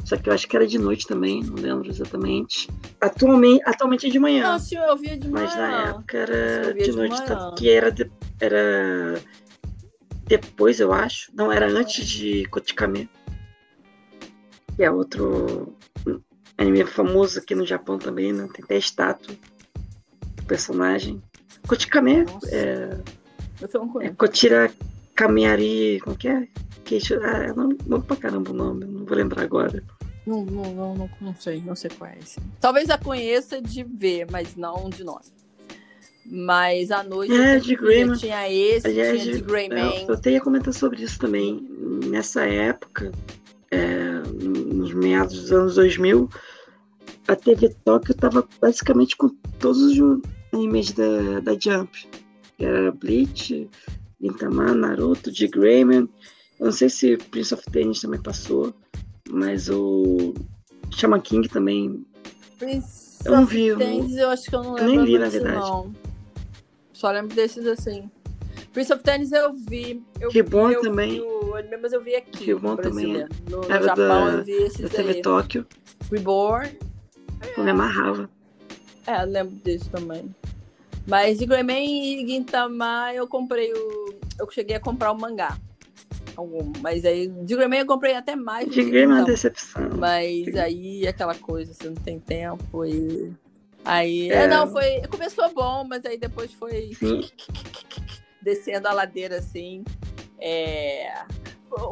[0.05, 2.67] Só que eu acho que era de noite também, não lembro exatamente.
[2.99, 4.53] Atualmente, atualmente é de manhã.
[4.53, 5.45] Não, tio, eu via de manhã.
[5.47, 7.55] Mas na época era de de noite, manhã.
[7.55, 8.11] que era, de-
[8.41, 9.21] era
[10.27, 11.31] depois, eu acho.
[11.35, 13.09] Não, era antes de Kotikame.
[14.77, 15.77] Que é outro.
[16.59, 18.49] Anime famoso aqui no Japão também, né?
[18.53, 19.35] Tem até estátua
[20.37, 21.23] do personagem.
[21.67, 22.99] Kochikame é.
[23.61, 24.71] Eu sou um é Kotira
[25.15, 26.01] Kamiari.
[26.01, 26.49] Como que é?
[26.85, 29.83] Queixo, ah, é nome, nome pra caramba o nome, não vou lembrar agora.
[30.27, 32.41] Não, não, não, não, não sei, não sei qual é esse.
[32.61, 35.25] Talvez a conheça de ver, mas não de nome.
[36.25, 38.17] Mas à noite é, de Greyman.
[38.17, 40.03] tinha esse, Aliás, tinha de Greyman.
[40.03, 41.67] Eu, eu tenho a comentar sobre isso também.
[42.07, 43.11] Nessa época,
[43.71, 43.79] é,
[44.99, 46.29] meados dos anos 2000,
[47.27, 49.29] a TV Tóquio estava basicamente com
[49.59, 50.21] todos os
[50.53, 52.09] animes da, da Jump.
[52.59, 53.69] Era Bleach,
[54.21, 56.09] Gintama, Naruto, de Greyman.
[56.59, 58.75] Eu não sei se Prince of Tennis também passou,
[59.29, 60.35] mas o
[60.91, 62.05] Shaman King também.
[62.59, 63.77] Prince eu não vi.
[63.77, 64.93] Tennis, eu acho que eu não lembro.
[64.93, 65.57] Eu nem li, na verdade.
[65.57, 65.95] Não.
[66.93, 68.11] Só lembro desses assim.
[68.73, 70.03] Prince of Tennis eu vi.
[70.21, 71.13] Eu que bom eu também.
[71.13, 72.55] Vi o anime, mas eu vi aqui.
[72.55, 73.27] Bom também.
[73.49, 75.67] No, no Japão da, eu vi esses da TV Tóquio.
[76.11, 76.79] Reborn.
[77.57, 78.29] Eu me amarrava.
[79.07, 80.35] É, eu lembro desse também.
[81.07, 84.15] Mas de Greyman e Gintama eu comprei o.
[84.39, 85.59] Eu cheguei a comprar o mangá.
[86.37, 86.71] Algum.
[86.83, 88.69] Mas aí, de Greyman eu comprei até mais.
[88.69, 89.89] De Greyman é uma decepção.
[89.97, 93.33] Mas aí aquela coisa, você não tem tempo e.
[93.85, 94.47] Aí, é.
[94.47, 95.01] não, foi.
[95.11, 96.91] Começou bom, mas aí depois foi
[98.43, 99.83] descendo a ladeira assim.
[100.39, 101.25] É...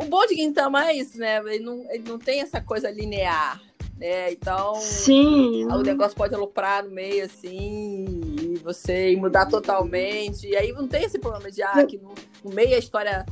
[0.01, 1.39] O bom de Gintama é isso, né?
[1.47, 3.61] Ele não, ele não tem essa coisa linear
[3.97, 4.32] né?
[4.32, 5.64] Então, Sim.
[5.66, 8.05] o negócio pode aloprar no meio, assim,
[8.39, 10.47] e você mudar totalmente.
[10.47, 12.14] E aí não tem esse problema de, ah, que no,
[12.45, 13.24] no meio a história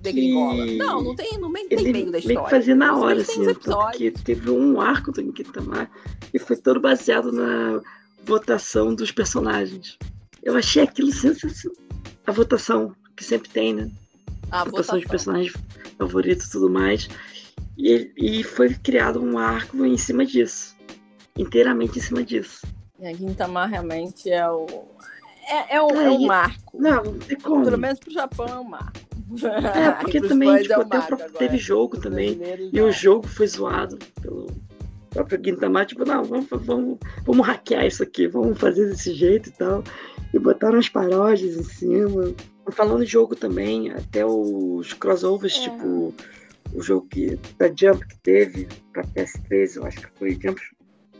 [0.00, 0.66] degringola.
[0.66, 2.26] Não, não tem, meio, tem meio da história.
[2.26, 5.88] Meio que fazia na hora, assim, porque teve um arco do Inkitama
[6.32, 7.80] e foi todo baseado na
[8.24, 9.96] votação dos personagens.
[10.42, 11.78] Eu achei aquilo sensacional.
[12.26, 13.90] A votação que sempre tem, né?
[14.54, 15.52] A votação, de personagens
[15.98, 17.08] favoritos e tudo mais.
[17.76, 20.76] E, e foi criado um arco em cima disso.
[21.36, 22.64] Inteiramente em cima disso.
[23.00, 24.66] E a Gintama realmente é o.
[25.48, 26.78] É, é, um, é, é um marco.
[26.80, 27.64] Não, tem como.
[27.64, 29.00] Pelo menos pro Japão é um marco.
[29.74, 32.38] É, porque também tipo, é marco teve jogo também.
[32.72, 34.46] E o jogo foi zoado pelo
[35.10, 35.84] próprio Gintama.
[35.84, 39.82] Tipo, não, vamos, vamos, vamos hackear isso aqui, vamos fazer desse jeito e tal.
[40.32, 42.32] E botaram as paródias em cima.
[42.72, 45.60] Falando de jogo também, até os crossovers, é.
[45.60, 46.14] tipo
[46.72, 50.60] o jogo que, da Jump que teve para PS3, eu acho que foi Jump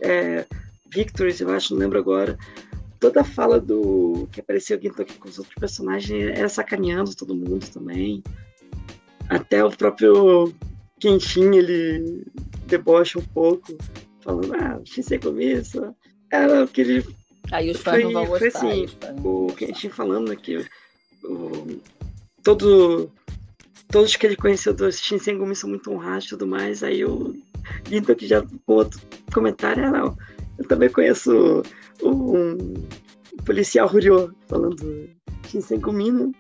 [0.01, 0.45] é,
[0.91, 2.39] Victories, eu acho, não lembro agora.
[3.01, 7.67] Toda a fala do que apareceu aqui com os outros personagens era sacaneando todo mundo
[7.71, 8.23] também.
[9.29, 10.55] Até o próprio
[10.99, 12.25] Kenshin, ele
[12.67, 13.77] debocha um pouco,
[14.21, 15.95] falando, ah, Shinsei começo.
[16.31, 17.05] Era o que ele.
[17.53, 18.87] Aí os fãs foi, não vão foi gostar, assim,
[19.23, 20.65] o Kenshin falando aqui,
[22.43, 23.11] todo
[23.89, 26.83] todos que ele conheceu do Shinsengumi são muito honrados e tudo mais.
[26.83, 27.35] Aí o
[27.89, 29.01] Ginto que já com outro
[29.33, 30.19] comentário, ah, não,
[30.59, 31.63] eu também conheço
[32.03, 32.75] um,
[33.45, 35.09] policial Ryo falando
[35.49, 36.33] Shinsengumi, né?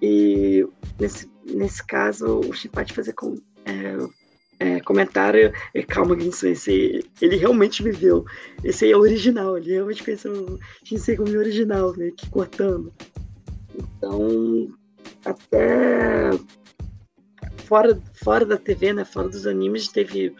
[0.00, 0.66] E
[0.98, 3.96] nesse, nesse caso, o Shin pode fazer com, é,
[4.58, 8.24] é, comentário, é, calma, Ginsu, esse ele realmente viveu.
[8.64, 12.92] Esse aí é o original, ele realmente conheceu o Shinsengumi original, meio que cortando.
[13.78, 14.68] Então,
[15.24, 16.30] até
[17.64, 20.34] fora, fora da TV, né, fora dos animes, teve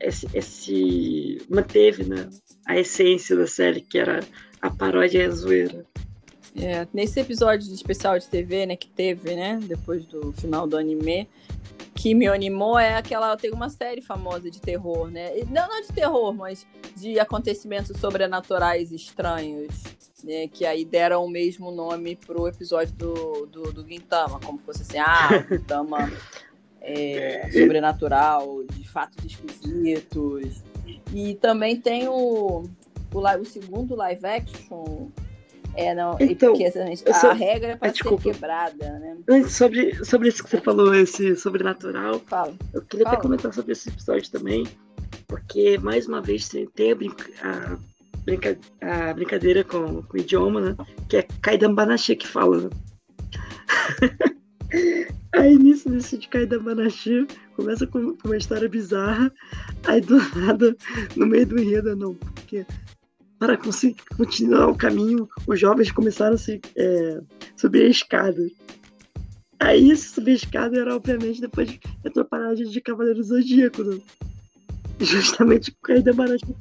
[0.00, 2.28] esse, esse manteve, né,
[2.66, 4.20] a essência da série, que era
[4.60, 5.86] a paródia e a zoeira.
[6.54, 10.76] É, nesse episódio de especial de TV, né, que teve, né, depois do final do
[10.76, 11.28] anime,
[12.06, 13.36] que me animou é aquela.
[13.36, 15.32] Tem uma série famosa de terror, né?
[15.50, 16.64] Não, não de terror, mas
[16.96, 19.74] de acontecimentos sobrenaturais estranhos,
[20.22, 20.46] né?
[20.46, 24.98] Que aí deram o mesmo nome pro episódio do, do, do Gintama, como fosse assim,
[24.98, 26.12] ah, Gintama
[26.80, 30.62] é, sobrenatural, de fatos esquisitos.
[31.12, 32.68] E também tem o,
[33.12, 35.08] o, o segundo live action.
[35.76, 39.16] É, não, então, porque a, só, regra é para ser quebrada, né?
[39.48, 42.54] Sobre, sobre isso que você falou, esse sobrenatural, Fala.
[42.72, 43.16] eu queria Fala.
[43.16, 44.66] até comentar sobre esse episódio também,
[45.26, 47.76] porque, mais uma vez, tem a, brinca, a,
[48.24, 50.76] brinca, a brincadeira com, com, o idioma, né?
[51.08, 52.70] Que é Kaidan Banashi que fala, né?
[55.36, 59.30] Aí nisso, nisso de cair da Manashi, começa com, com, uma história bizarra.
[59.86, 60.74] Aí do nada,
[61.14, 62.66] no meio do enredo, não, porque
[63.46, 67.20] para conseguir continuar o caminho, os jovens começaram a se, é,
[67.56, 68.44] subir a escada.
[69.60, 74.00] Aí subir a escada era, obviamente, depois de atrapalhar de Cavaleiro Zodíaco, né?
[74.98, 76.56] Justamente com cair da Manashi.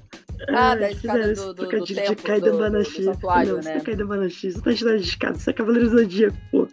[0.49, 3.01] Ah, é, da escada do, do, do, de, tempo, de Kaida do, Banashi.
[3.01, 3.77] do santuário, não, né?
[3.77, 6.67] Isso é Banashi, isso tá de escada, isso é Cavaleiro Zodíaco, pô.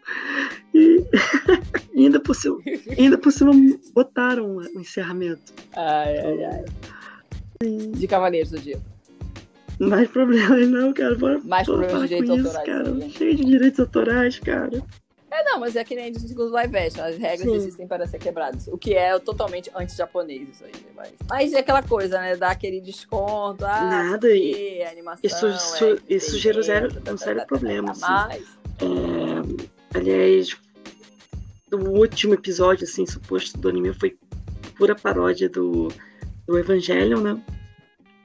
[0.75, 1.03] E,
[1.95, 2.59] e ainda, por cima,
[2.99, 3.53] ainda por cima
[3.95, 5.55] botaram o encerramento.
[5.75, 6.65] Ai, ai, ai.
[7.97, 8.92] de Cavaleiros Zodíaco.
[9.81, 11.15] Mais problemas não, cara.
[11.15, 13.11] Bora, Mais bora problemas de direitos isso, autorais, cara.
[13.11, 14.83] Cheio de direitos autorais, cara.
[15.31, 17.03] É, não, mas é que nem dos live action.
[17.03, 17.55] As regras Sim.
[17.57, 18.69] existem para ser quebradas.
[18.69, 20.73] O que é totalmente anti-japonês isso aí.
[20.95, 22.37] Mas, mas é aquela coisa, né?
[22.37, 23.65] Dar aquele desconto.
[23.65, 25.21] Ah, Nada, porque a animação.
[25.25, 28.45] isso- é isso- isso gerou zero- entendimento, um tá, sério tá, tá, problema, tá, assim.
[28.83, 30.55] É, aliás,
[31.73, 34.15] o último episódio, assim, suposto do anime foi
[34.77, 35.89] pura paródia do,
[36.47, 37.43] do Evangelion, né?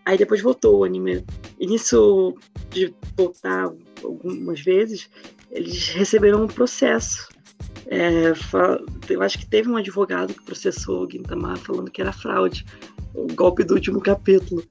[0.08, 1.22] Aí depois voltou o anime.
[1.60, 2.34] E nisso
[2.70, 3.70] de voltar
[4.02, 5.10] algumas vezes,
[5.52, 7.28] eles receberam um processo.
[7.88, 8.32] É,
[9.10, 12.66] eu acho que teve um advogado que processou o Gintama falando que era fraude.
[13.14, 14.64] O golpe do último capítulo.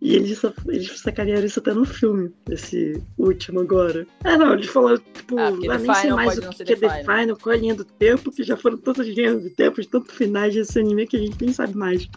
[0.00, 4.04] E eles, eles sacanearam isso até no filme, esse último agora.
[4.24, 6.76] É, não, eles falaram, tipo, Ah, lá nem The sei mais o que, que é
[6.76, 7.36] The Final.
[7.36, 10.12] Qual é a linha do tempo, que já foram tantas linhas do tempo, de tantos
[10.16, 12.08] finais desse anime que a gente nem sabe mais.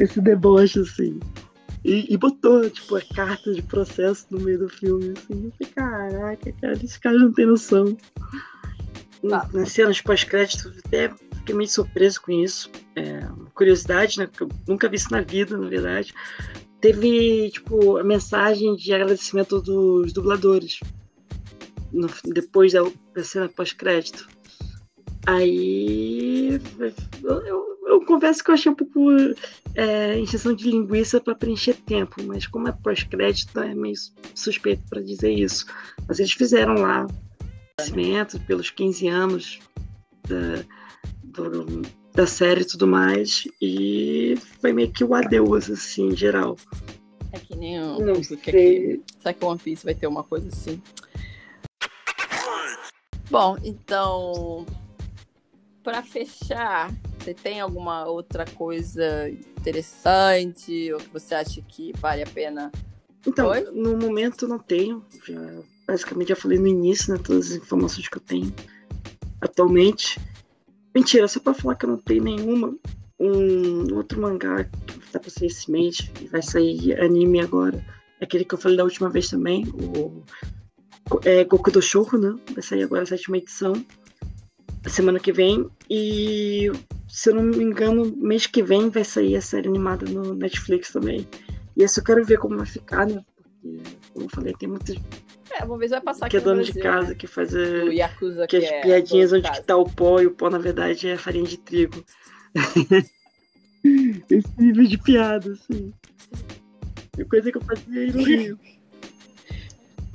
[0.00, 1.20] Esse deboche, assim.
[1.88, 5.44] E, e botou, tipo, a carta de processo no meio do filme, assim.
[5.46, 7.96] Eu falei, caraca, cara, esses caras não têm noção.
[9.28, 9.48] Tá.
[9.52, 12.70] Nas cenas pós-crédito, até fiquei meio surpreso com isso.
[12.94, 14.26] É, curiosidade, né?
[14.26, 16.12] Porque eu nunca vi isso na vida, na verdade.
[16.80, 20.78] Teve, tipo, a mensagem de agradecimento dos dubladores.
[21.90, 22.82] no- depois da,
[23.14, 24.28] da cena pós-crédito.
[25.26, 26.60] Aí.
[27.22, 29.08] Eu, eu- eu confesso que eu achei um pouco
[29.74, 33.94] é, injeção de linguiça para preencher tempo, mas como é pós-crédito, é meio
[34.34, 35.64] suspeito para dizer isso.
[36.06, 37.06] Mas eles fizeram lá
[37.78, 39.58] agradecimento pelos 15 anos
[40.28, 40.62] da,
[41.48, 41.82] do-
[42.14, 46.56] da série e tudo mais, e foi meio que o adeus, assim, em geral.
[47.32, 47.98] é que nem o.
[48.00, 48.36] Não sei.
[48.38, 50.82] aqui- Será que o One Piece vai ter uma coisa assim?
[53.30, 54.66] Bom, então.
[55.88, 62.26] Pra fechar, você tem alguma outra coisa interessante ou que você acha que vale a
[62.26, 62.70] pena?
[63.26, 63.62] Então, Oi?
[63.72, 65.02] no momento não tenho.
[65.26, 65.40] Já,
[65.86, 67.18] basicamente já falei no início, né?
[67.24, 68.54] Todas as informações que eu tenho
[69.40, 70.20] atualmente.
[70.94, 72.76] Mentira, só pra falar que eu não tenho nenhuma.
[73.18, 77.82] Um outro mangá que tá pra sair esse mês e vai sair anime agora.
[78.20, 80.22] É aquele que eu falei da última vez também, o
[81.24, 82.38] é, Goku do Shoujo, né?
[82.52, 83.72] Vai sair agora a sétima edição.
[84.88, 85.68] Semana que vem.
[85.90, 86.70] E
[87.08, 90.92] se eu não me engano, mês que vem vai sair a série animada no Netflix
[90.92, 91.26] também.
[91.76, 93.24] E eu quero ver como vai ficar, né?
[93.36, 93.78] Porque,
[94.12, 94.96] como eu falei, tem muitos
[95.50, 97.14] É, ver se vai passar que aqui é dono no de Brasil, casa né?
[97.14, 100.20] que faz O a, Yakuza que que as é piadinhas onde que tá o pó
[100.20, 102.04] e o pó na verdade é farinha de trigo.
[104.30, 105.92] Esse nível de piada, assim.
[107.16, 108.58] É coisa que eu fazia aí no Rio.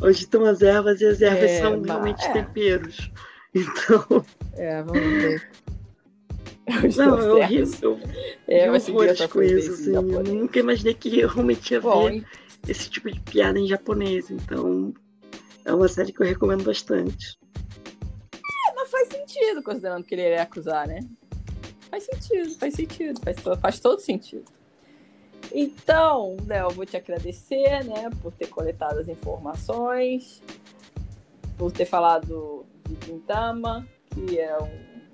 [0.01, 2.33] Hoje estão as ervas e as ervas É, são mas- realmente é.
[2.33, 3.11] temperos.
[3.55, 4.25] Então,
[4.55, 5.49] É, vamos ver.
[6.95, 7.95] Não, eu ri, eu
[8.47, 9.89] É, seguir horrores com isso, assim.
[9.89, 10.29] Eu japonês.
[10.29, 12.25] nunca imaginei que eu realmente ia Bom, ver
[12.67, 14.31] esse tipo de piada em japonês.
[14.31, 14.93] Então,
[15.65, 17.37] é uma série que eu recomendo bastante.
[18.75, 20.99] Mas faz sentido, considerando que ele ia acusar, né?
[21.89, 24.45] Faz sentido, faz sentido, faz, faz todo sentido.
[25.53, 30.41] Então, Léo, eu vou te agradecer, né, por ter coletado as informações,
[31.57, 34.57] por ter falado de Gintama, que é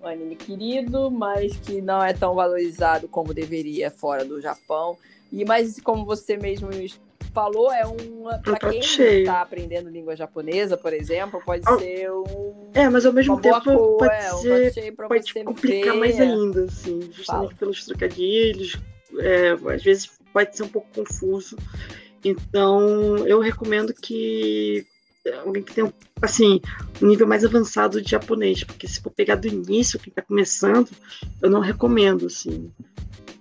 [0.01, 4.97] um anime querido, mas que não é tão valorizado como deveria fora do Japão.
[5.31, 6.69] E mas como você mesmo
[7.33, 12.71] falou, é um para quem está aprendendo língua japonesa, por exemplo, pode Ah, ser um
[12.73, 15.99] É, mas ao mesmo tempo cor, pode é, um ser pra pode complicar ver.
[15.99, 17.53] mais ainda, assim, justamente Fala.
[17.59, 18.75] pelos trocadilhos.
[19.19, 21.55] é, às vezes pode ser um pouco confuso.
[22.23, 24.85] Então, eu recomendo que
[25.33, 26.61] alguém que tenha, assim,
[27.01, 30.89] um nível mais avançado de japonês, porque se for pegar do início, quem tá começando,
[31.41, 32.71] eu não recomendo, assim.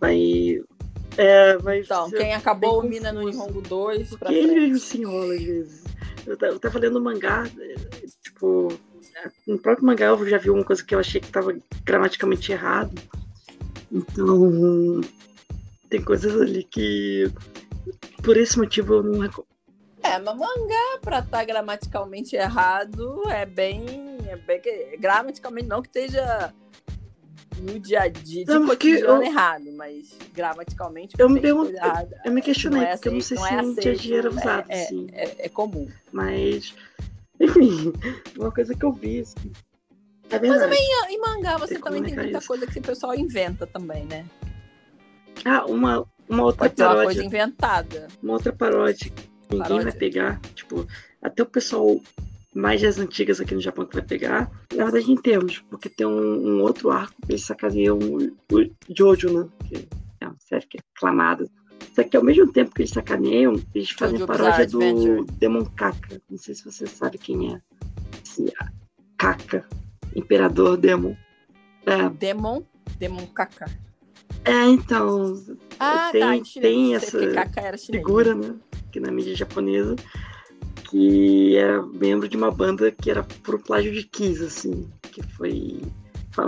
[0.01, 0.61] Vai.
[1.17, 3.25] É, vai Então, quem acabou o Mina no.
[3.25, 5.85] Nihongo 2 pra ele mesmo se enrola às vezes.
[6.27, 8.69] Eu, eu tava lendo mangá, eh, tipo,
[9.47, 12.93] no próprio mangá eu já vi uma coisa que eu achei que tava gramaticalmente errado.
[13.91, 15.01] Então,
[15.89, 17.31] tem coisas ali que,
[18.23, 19.48] por esse motivo, eu não recomendo.
[20.03, 23.85] É, mas mangá pra estar gramaticalmente errado é bem.
[24.29, 24.61] É bem
[24.99, 26.53] gramaticalmente não que esteja
[27.59, 32.21] no dia a dia de Não, cotidiano eu- errado, mas gramaticalmente Eu me errada.
[32.25, 33.93] Eu me questionei, Não é porque eu não sei aceito, se não é no dia
[33.93, 35.07] a dia era aceito, usado, é- assim.
[35.13, 35.89] É, é comum.
[36.13, 36.75] Mas,
[37.41, 37.93] enfim,
[38.39, 39.53] uma coisa que eu vi, assim.
[40.31, 40.75] É verdade.
[40.75, 42.47] E em mangá você Tem também tem muita isso.
[42.49, 44.27] coisa que o pessoal inventa também, né?
[45.45, 47.07] Ah, uma, uma outra Pode ter uma paródia.
[47.07, 48.09] coisa inventada.
[48.23, 49.11] uma outra paródia
[49.51, 49.91] ninguém Paródia.
[49.91, 50.41] vai pegar.
[50.55, 50.87] Tipo,
[51.23, 52.01] até o pessoal
[52.55, 54.51] mais das antigas aqui no Japão que vai pegar.
[54.75, 59.33] Na verdade, em termos, porque tem um, um outro arco que eles sacaneiam o, Jojo,
[59.33, 59.49] né?
[59.69, 59.89] Que
[60.21, 61.49] é uma série que é aclamada
[61.95, 66.21] Só que ao mesmo tempo que eles sacaneiam, eles fazem paródia do Demon Kaka.
[66.29, 67.61] Não sei se você sabe quem é.
[68.25, 68.53] Esse
[69.17, 69.65] Kaka,
[70.17, 71.15] Imperador Demon.
[71.87, 72.09] É.
[72.11, 72.63] Demon?
[72.99, 73.67] Demon Kaka.
[74.45, 75.35] É, então.
[75.79, 77.19] Ah, tem, tá, tem essa
[77.93, 78.55] figura, né?
[78.93, 79.97] Que na mídia japonesa,
[80.91, 85.81] que era membro de uma banda que era pro plágio de Kiss, assim, que foi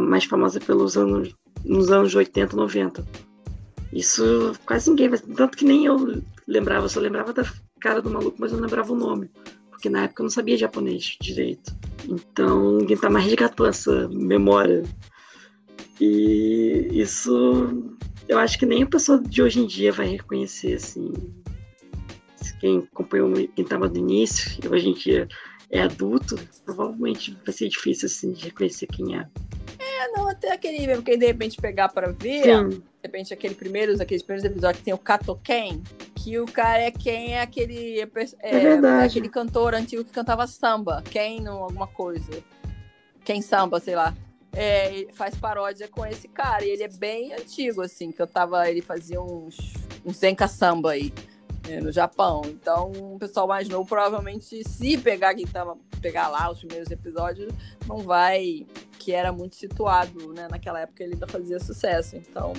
[0.00, 1.34] mais famosa pelos anos
[1.64, 3.06] nos anos 80, 90.
[3.92, 7.44] Isso quase ninguém, tanto que nem eu lembrava, eu só lembrava da
[7.80, 9.30] cara do maluco, mas eu não lembrava o nome,
[9.70, 11.74] porque na época eu não sabia japonês direito.
[12.08, 14.84] Então, ninguém tá mais resgatou essa memória.
[16.00, 17.92] E isso
[18.28, 21.12] eu acho que nem a pessoa de hoje em dia vai reconhecer, assim.
[22.60, 25.28] Quem acompanhou, quem estava no início, e hoje em dia
[25.70, 29.26] é adulto, provavelmente vai ser difícil, assim, de reconhecer quem é.
[29.78, 32.68] É, não, até aquele mesmo, quem de repente pegar para ver, Sim.
[32.68, 35.82] de repente aquele primeiros, aqueles primeiros episódios que tem o Katoken,
[36.14, 38.00] que o cara é quem é aquele.
[38.00, 38.08] É,
[38.40, 41.02] é, é aquele cantor antigo que cantava samba.
[41.10, 42.30] Quem não alguma coisa.
[43.24, 44.14] Quem samba, sei lá
[44.52, 46.64] é, faz paródia com esse cara.
[46.64, 48.68] E ele é bem antigo, assim, que eu tava.
[48.68, 49.56] Ele fazia uns,
[50.04, 51.12] uns Zenka samba aí
[51.70, 52.42] né, no Japão.
[52.46, 57.52] Então, o pessoal mais novo provavelmente, se pegar quem tava, pegar lá os primeiros episódios,
[57.86, 58.66] não vai.
[58.98, 60.46] Que era muito situado, né?
[60.50, 62.16] Naquela época ele ainda fazia sucesso.
[62.16, 62.52] Então,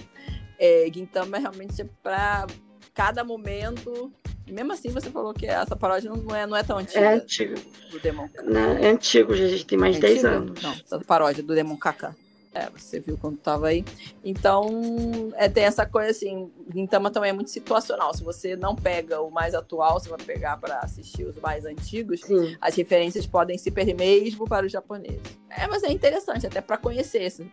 [0.58, 2.48] é, Gintama realmente é pra
[2.94, 4.12] cada momento
[4.52, 7.00] mesmo assim, você falou que essa paródia não é, não é tão antiga.
[7.00, 7.56] É antigo.
[7.90, 10.62] Do Demon Não, é antigo, já a gente tem mais de é 10 anos.
[10.62, 12.16] Não, essa paródia do Demon Kaka.
[12.54, 13.86] É, você viu quando tava aí.
[14.24, 18.14] Então, é, tem essa coisa assim, Gintama também é muito situacional.
[18.14, 22.20] Se você não pega o mais atual, você vai pegar para assistir os mais antigos,
[22.22, 22.58] Sim.
[22.60, 25.22] as referências podem se perder mesmo para os japoneses.
[25.50, 27.50] É, mas é interessante até para conhecer, assim,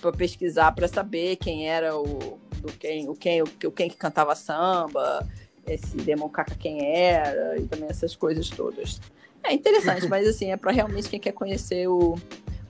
[0.00, 3.96] para pesquisar, para saber quem era o do quem, o quem, o, o quem que
[3.96, 5.26] cantava samba,
[5.66, 9.00] esse Demon Kaka quem era e também essas coisas todas.
[9.42, 12.18] É interessante, mas assim, é para realmente quem quer conhecer o,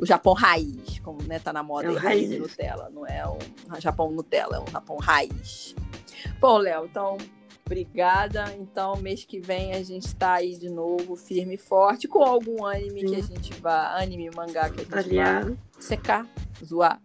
[0.01, 3.39] o Japão raiz, como né, tá na moda é raiz Nutella, não é o
[3.79, 5.75] Japão Nutella, é o Japão raiz.
[6.41, 7.19] Bom, Léo, então
[7.67, 8.53] obrigada.
[8.59, 12.65] Então, mês que vem a gente está aí de novo, firme e forte, com algum
[12.65, 13.07] anime Sim.
[13.07, 15.47] que a gente vai, anime, mangá que a gente Aliado.
[15.49, 16.27] vai secar,
[16.65, 17.01] zoar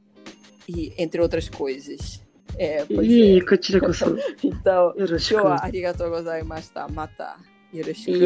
[0.67, 2.21] e entre outras coisas.
[2.57, 3.43] É, pois Ih, é.
[4.41, 7.35] então, show, arigatou gozaimashita, mata.
[7.73, 8.17] Yoroshiku.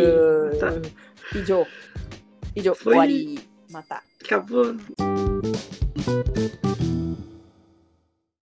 [1.35, 1.65] Ijo.
[2.55, 2.93] Ijo, Foi...
[2.93, 3.39] owari,
[3.69, 4.01] mata.
[4.23, 4.75] Acabou.